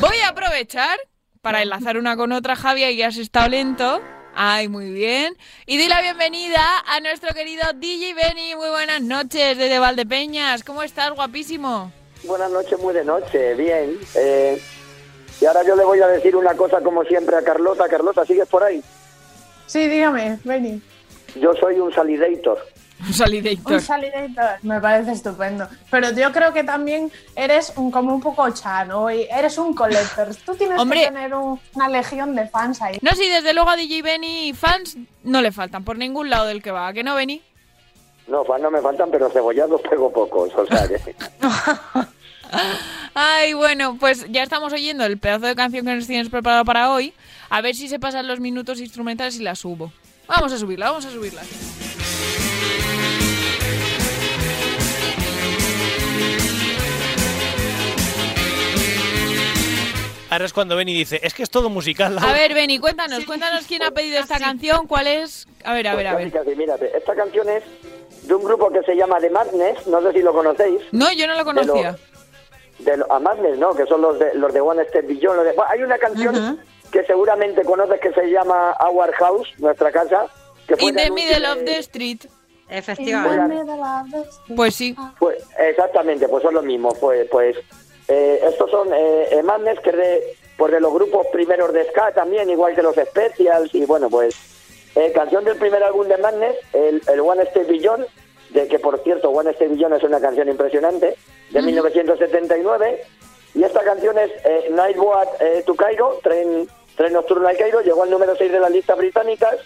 [0.00, 0.98] Voy a aprovechar
[1.42, 4.00] para enlazar una con otra, Javier, y has estado lento.
[4.34, 5.36] Ay, muy bien.
[5.66, 8.56] Y doy la bienvenida a nuestro querido DJ Benny.
[8.56, 10.64] Muy buenas noches desde Valdepeñas.
[10.64, 11.92] ¿Cómo estás, guapísimo?
[12.24, 13.96] Buenas noches, muy de noche, bien.
[14.16, 14.60] Eh,
[15.40, 17.88] y ahora yo le voy a decir una cosa como siempre a Carlota.
[17.88, 18.82] Carlota, ¿sigues por ahí?
[19.66, 20.80] Sí, dígame, Benny.
[21.36, 22.58] Yo soy un salidator.
[23.00, 23.72] Un salidator.
[23.72, 25.66] Un salidator, me parece estupendo.
[25.90, 30.28] Pero yo creo que también eres un, como un poco chano y eres un collector.
[30.46, 31.00] Tú tienes Hombre.
[31.00, 32.98] que tener un- una legión de fans ahí.
[33.02, 36.62] No, sí, desde luego a DJ Benny fans no le faltan por ningún lado del
[36.62, 36.86] que va.
[36.88, 37.42] ¿A que no, Benny?
[38.28, 40.54] No, fans no me faltan, pero cebollados pego pocos.
[40.54, 40.98] O sea que...
[43.14, 46.90] Ay, bueno, pues ya estamos oyendo el pedazo de canción que nos tienes preparado para
[46.92, 47.12] hoy.
[47.50, 49.92] A ver si se pasan los minutos instrumentales y la subo.
[50.26, 51.42] Vamos a subirla, vamos a subirla.
[60.30, 62.18] Ahora es cuando ven y dice, es que es todo musical.
[62.20, 65.46] A ver, Benny, cuéntanos, cuéntanos quién ha pedido esta canción, cuál es.
[65.62, 66.32] A ver, a ver, a Pues ver.
[66.32, 66.90] casi, casi, mírate.
[66.96, 67.62] Esta canción es
[68.26, 70.80] de un grupo que se llama The Madness, no sé si lo conocéis.
[70.90, 71.96] No, yo no lo conocía.
[72.84, 73.74] De lo- a Madness, ¿no?
[73.74, 75.36] Que son los de, los de One Step Beyond.
[75.36, 76.60] los de- Bueno, hay una canción
[76.90, 80.26] que seguramente conoces que se llama Our House, nuestra casa.
[80.66, 82.20] Que fue In de the middle de- of the street.
[82.68, 83.56] Efectivamente.
[84.56, 84.96] Pues sí.
[85.18, 86.96] Pues, exactamente, pues son los mismos.
[86.98, 87.56] Pues, pues
[88.08, 90.22] eh, estos son eh, Madness, que es de,
[90.56, 93.74] pues de los grupos primeros de Ska también, igual que los Specials.
[93.74, 94.34] Y bueno, pues
[94.94, 98.06] eh, canción del primer álbum de Madness, el, el One Step Beyond,
[98.50, 101.16] de que por cierto, One Step Beyond es una canción impresionante,
[101.50, 103.04] de 1979.
[103.54, 108.02] Y esta canción es eh, Nightboat eh, to Cairo, tren, tren nocturno al Cairo, llegó
[108.02, 109.56] al número 6 de las listas británicas.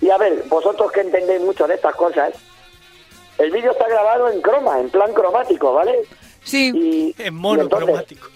[0.00, 2.32] Y a ver, vosotros que entendéis mucho de estas cosas,
[3.38, 6.02] el vídeo está grabado en croma, en plan cromático, ¿vale?
[6.42, 7.14] Sí.
[7.18, 8.28] en monocromático.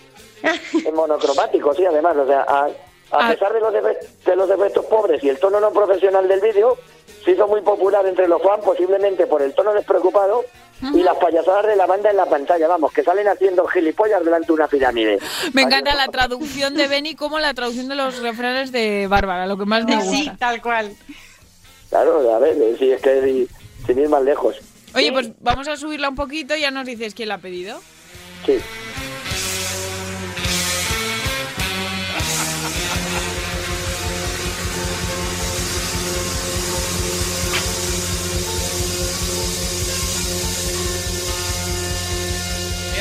[0.86, 2.16] en monocromático, sí, además.
[2.16, 2.70] O sea, a, a
[3.12, 3.30] Ah.
[3.32, 6.78] pesar de los, efe- de los efectos pobres y el tono no profesional del vídeo,
[7.24, 10.44] se hizo muy popular entre los fans, posiblemente por el tono despreocupado
[10.82, 14.46] y las payasadas de la banda en la pantalla, vamos, que salen haciendo gilipollas delante
[14.48, 15.18] de una pirámide.
[15.52, 19.56] Me encanta la traducción de Benny como la traducción de los refranes de Bárbara, lo
[19.58, 20.10] que más me gusta.
[20.10, 20.92] Sí, tal cual.
[21.90, 23.48] Claro, a ver, si es que si-
[23.86, 24.56] sin ir más lejos.
[24.94, 27.80] Oye, pues vamos a subirla un poquito y ya nos dices quién la ha pedido.
[28.46, 28.58] Sí.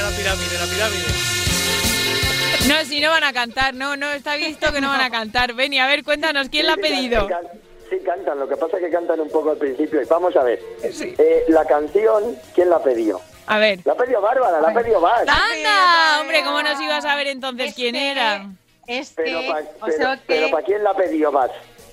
[0.09, 1.05] La pirámide, la pirámide.
[2.67, 5.53] No, si no van a cantar, no, no, está visto que no van a cantar.
[5.53, 7.27] Benny, a ver, cuéntanos, ¿quién la ha Sí, sí, pedido?
[7.89, 10.01] Sí, cantan, lo que pasa es que cantan un poco al principio.
[10.01, 13.19] Y vamos a ver, eh, la canción, ¿quién la pidió?
[13.47, 13.79] A ver.
[13.85, 15.21] La ha pedido Bárbara, la ha pedido Bas.
[15.27, 16.19] ¡Anda!
[16.21, 18.45] Hombre, ¿cómo nos ibas a ver entonces quién era?
[18.85, 21.49] Es Pero para o sea que- quién la ha pedido Bas?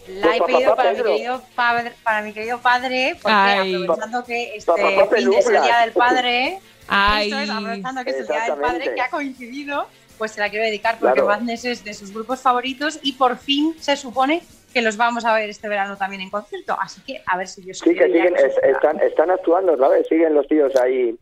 [0.09, 3.75] La he Pues pedido papá para mi, querido padre, para mi querido padre, porque Ay.
[3.75, 5.63] aprovechando que este fin es el Pelufla.
[5.63, 7.29] Día del Padre, Ay.
[7.31, 8.61] esto es, aprovechando que es el Día del.
[8.61, 11.29] Padre que ha coincidido, pues se la quiero dedicar porque Claro.
[11.29, 15.35] Madness es de sus grupos favoritos y por fin se supone que los vamos a
[15.35, 16.77] ver este verano también en concierto.
[16.81, 19.89] Así que a ver si yo Sí, que siguen, que es- están, están actuando otra
[19.89, 21.17] vez, siguen los tíos ahí.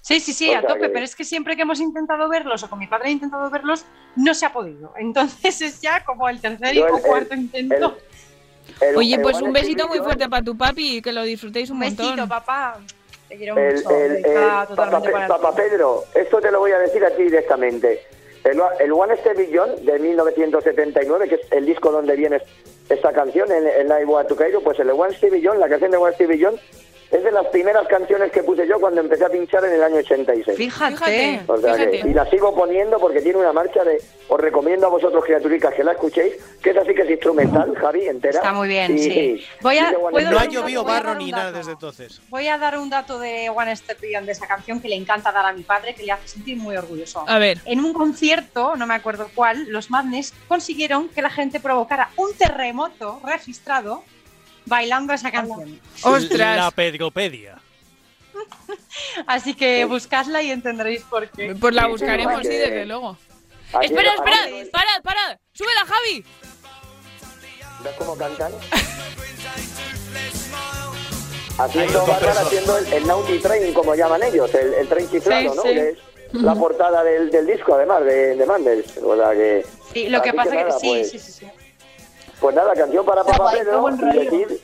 [0.00, 2.28] Sí, sí, sí, O a sea tope, que- pero es que siempre que hemos intentado
[2.28, 3.84] verlos o con mi padre he intentado verlos,
[4.16, 4.92] no se ha podido.
[4.98, 7.98] Entonces es ya como el tercer Yo o el- cuarto el- intento.
[8.80, 11.68] El- Oye, el pues un besito muy fuerte para tu papi y que lo disfrutéis
[11.70, 12.28] un, Un besito, montón.
[12.28, 12.78] papá.
[13.34, 13.90] Te quiero El, mucho.
[13.90, 15.62] el, dedicada el- totalmente Papá, para Pe- Papá ti.
[15.68, 18.02] Pedro, esto te lo voy a decir a ti directamente.
[18.44, 22.40] El, el One Stevie Jones de 1979, que es el disco donde viene
[22.88, 25.96] esta canción, en, en Igual to Cairo, pues el One Stevie Jones, la canción de
[25.96, 26.60] One Stevie Jones,
[27.10, 29.96] es de las primeras canciones que puse yo cuando empecé a pinchar en el año
[29.96, 30.56] 86.
[30.56, 31.40] Fíjate.
[31.46, 32.08] O sea que- Fíjate.
[32.10, 34.02] y la sigo poniendo porque tiene una marcha de.
[34.28, 38.06] Os recomiendo a vosotros, criaturicas, que la escuchéis, que es así que es instrumental, Javi,
[38.08, 38.38] entera.
[38.38, 39.44] Está muy bien, Y- sí.
[39.60, 42.20] Voy a- puedo No ha llovido barro ni nada desde entonces.
[42.30, 45.30] Voy a dar un dato de One Step Beyond de esa canción que le encanta
[45.30, 47.24] dar a mi padre, que le hace sentir muy orgulloso.
[47.28, 47.58] A ver.
[47.66, 52.32] En un concierto, no me acuerdo cuál, los Madness consiguieron que la gente provocara un
[52.34, 54.02] terremoto registrado
[54.66, 55.80] bailando esa canción.
[56.02, 56.56] ¡Ostras!
[56.56, 57.58] La pedropedia.
[59.26, 61.54] Así que buscadla y entenderéis por qué.
[61.54, 63.16] Pues la buscaremos, sí, desde luego.
[63.72, 64.36] Aquí- Espera, espera,
[64.72, 65.38] parad, parad.
[65.52, 66.24] ¡Súbela, Javi!
[67.82, 68.52] ¿Ves cómo cantan?
[71.58, 75.62] Haciendo haciendo el, el Naughty Train, como llaman ellos, el, el tren chiflado, Sí, ¿no?
[75.62, 75.68] sí.
[75.68, 78.96] Que es la portada del, del disco, además, de, de Mandels.
[78.98, 79.64] O sea que.
[79.92, 81.46] Sí, lo que pasa que, nada, sí, pues, sí, sí, sí.
[82.40, 84.60] Pues nada, canción para Papá Pedro y decir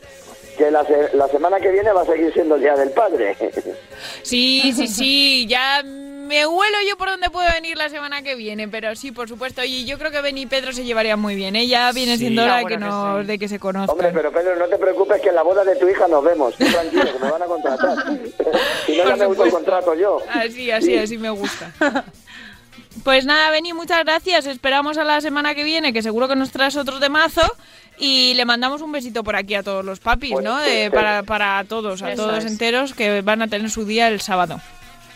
[0.58, 3.36] que la, se- la semana que viene va a seguir siendo el Día del Padre.
[4.22, 8.66] Sí, sí, sí, ya me huelo yo por dónde puede venir la semana que viene,
[8.68, 9.62] pero sí, por supuesto.
[9.64, 11.54] Y yo creo que Ben y Pedro se llevarían muy bien.
[11.56, 12.20] Ella viene Sí.
[12.20, 13.26] siendo hora de que, sí.
[13.26, 14.12] de que se Hombre, conozcan.
[14.14, 16.54] pero Pedro, no te preocupes que en la boda de tu hija nos vemos.
[16.54, 17.96] Tú tranquilo, que me van a contratar.
[18.86, 19.50] si no, ya me supuesto.
[19.56, 20.18] contrato yo.
[20.32, 20.98] Así, así, Sí.
[20.98, 21.72] así me gusta.
[23.04, 24.46] Pues nada, Beni, muchas gracias.
[24.46, 27.42] Esperamos a la semana que viene, que seguro que nos traes otro temazo.
[27.98, 30.54] Y le mandamos un besito por aquí a todos los papis, Pues, ¿no?
[30.56, 32.50] pues, eh, para, para todos, a Eso todos es.
[32.50, 34.58] enteros que van a tener su día el sábado.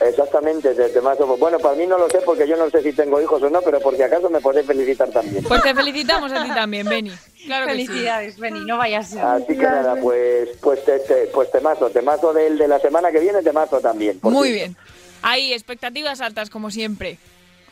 [0.00, 1.24] Exactamente, de temazo.
[1.38, 3.62] Bueno, para mí no lo sé porque yo no sé si tengo hijos o no,
[3.62, 5.42] pero por si acaso me podéis felicitar también.
[5.44, 7.10] Pues te felicitamos a ti también, Beni.
[7.46, 7.86] Claro que sí.
[7.86, 9.14] Felicidades, Beni, no vayas.
[9.16, 13.20] Así que nada, pues pues te, te- pues temazo, temazo del de la semana que
[13.20, 14.18] viene, temazo también.
[14.22, 14.76] Muy bien.
[15.22, 17.16] Ahí, expectativas altas, como siempre.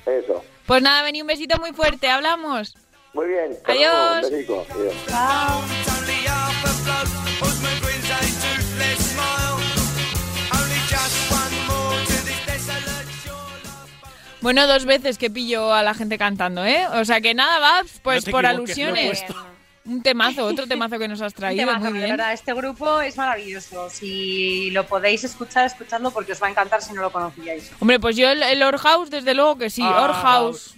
[0.07, 0.45] Eso.
[0.67, 2.09] Pues nada, Beni, un besito muy fuerte.
[2.09, 2.75] Hablamos.
[3.13, 3.57] Muy bien.
[3.67, 4.31] Adiós.
[4.31, 4.67] luego.
[4.71, 4.95] Adiós.
[14.41, 16.87] Bueno, dos veces que pillo a la gente cantando, ¿eh?
[16.95, 19.23] O sea que nada, va, pues No por alusiones.
[19.25, 19.52] puesto.
[19.85, 22.11] Un temazo, otro temazo que nos has traído, temazo, muy de bien.
[22.17, 23.91] verdad, este grupo es maravilloso.
[23.91, 27.71] Si lo podéis escuchar, escuchadlo porque os va a encantar si no lo conocíais.
[27.81, 30.75] Hombre, pues yo el, el Or House, desde luego que sí, Ah, Or House.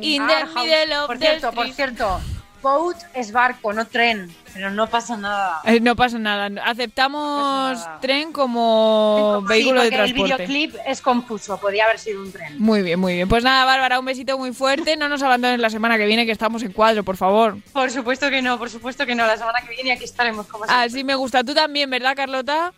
[0.00, 0.64] In the Ah, House.
[0.66, 2.20] middle of por the cierto, por cierto,
[2.62, 5.60] boat es barco, no tren, pero no pasa nada.
[5.64, 8.00] Eh, no pasa nada, aceptamos No pasa nada.
[8.00, 10.44] tren como vehículo de porque el transporte.
[10.46, 12.58] videoclip es confuso, podría haber sido un tren.
[12.58, 13.28] Muy bien, muy bien.
[13.28, 14.96] Pues nada, Bárbara, un besito muy fuerte.
[14.96, 17.56] No nos abandones la semana que viene, que estamos en cuadro, por favor.
[17.72, 19.26] Por supuesto que no, por supuesto que no.
[19.26, 20.84] La semana que viene aquí estaremos como siempre.
[20.86, 21.42] Así me gusta.
[21.44, 22.72] Tú también, ¿verdad, Carlota?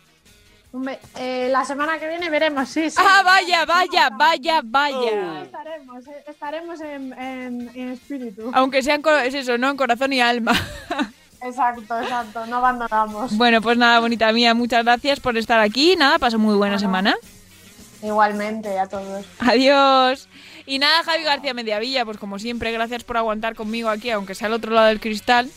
[1.19, 2.97] Eh, la semana que viene veremos, sí, sí.
[2.99, 5.43] Ah, vaya, vaya, vaya, vaya.
[5.43, 8.49] Estaremos, eh, estaremos en, en- en espíritu.
[8.53, 9.69] Aunque sean, co- es eso, ¿no?
[9.69, 10.53] En corazón y alma.
[11.45, 13.35] Exacto, exacto, no abandonamos.
[13.35, 15.97] Bueno, pues nada, bonita mía, muchas gracias por estar aquí.
[15.97, 17.15] Nada, paso muy buena semana.
[18.01, 19.25] Igualmente, a todos.
[19.39, 20.29] Adiós.
[20.65, 24.47] Y nada, Javi García Mediavilla, pues como siempre, gracias por aguantar conmigo aquí, aunque sea
[24.47, 25.49] al otro lado del cristal.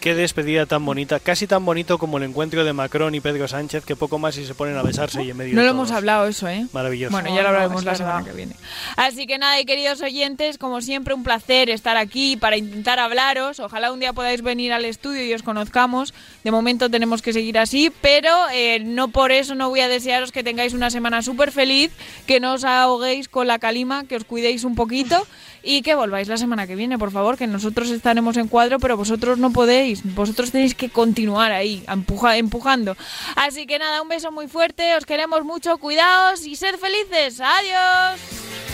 [0.00, 3.84] Qué despedida tan bonita, casi tan bonito como el encuentro de Macron y Pedro Sánchez,
[3.84, 5.88] que poco más y se ponen a besarse y en medio No de lo todos.
[5.88, 6.66] hemos hablado eso, ¿eh?
[6.72, 7.10] Maravilloso.
[7.10, 8.54] Bueno, No, ya lo hablaremos la semana que viene.
[8.94, 13.58] Así que nada, y queridos oyentes, como siempre, un placer estar aquí para intentar hablaros.
[13.58, 16.14] Ojalá un día podáis venir al estudio y os conozcamos.
[16.44, 20.30] De momento tenemos que seguir así, pero eh, no por eso no voy a desearos
[20.30, 21.90] que tengáis una semana súper feliz,
[22.24, 25.26] que no os ahoguéis con la calima, que os cuidéis un poquito
[25.70, 28.96] y que volváis la semana que viene, por favor, que nosotros estaremos en cuadro, pero
[28.96, 30.00] vosotros no podéis.
[30.14, 32.96] Vosotros tenéis que continuar ahí, empuja- empujando.
[33.36, 37.40] Así que nada, un beso muy fuerte, os queremos mucho, cuidaos y sed felices.
[37.40, 38.67] Adiós.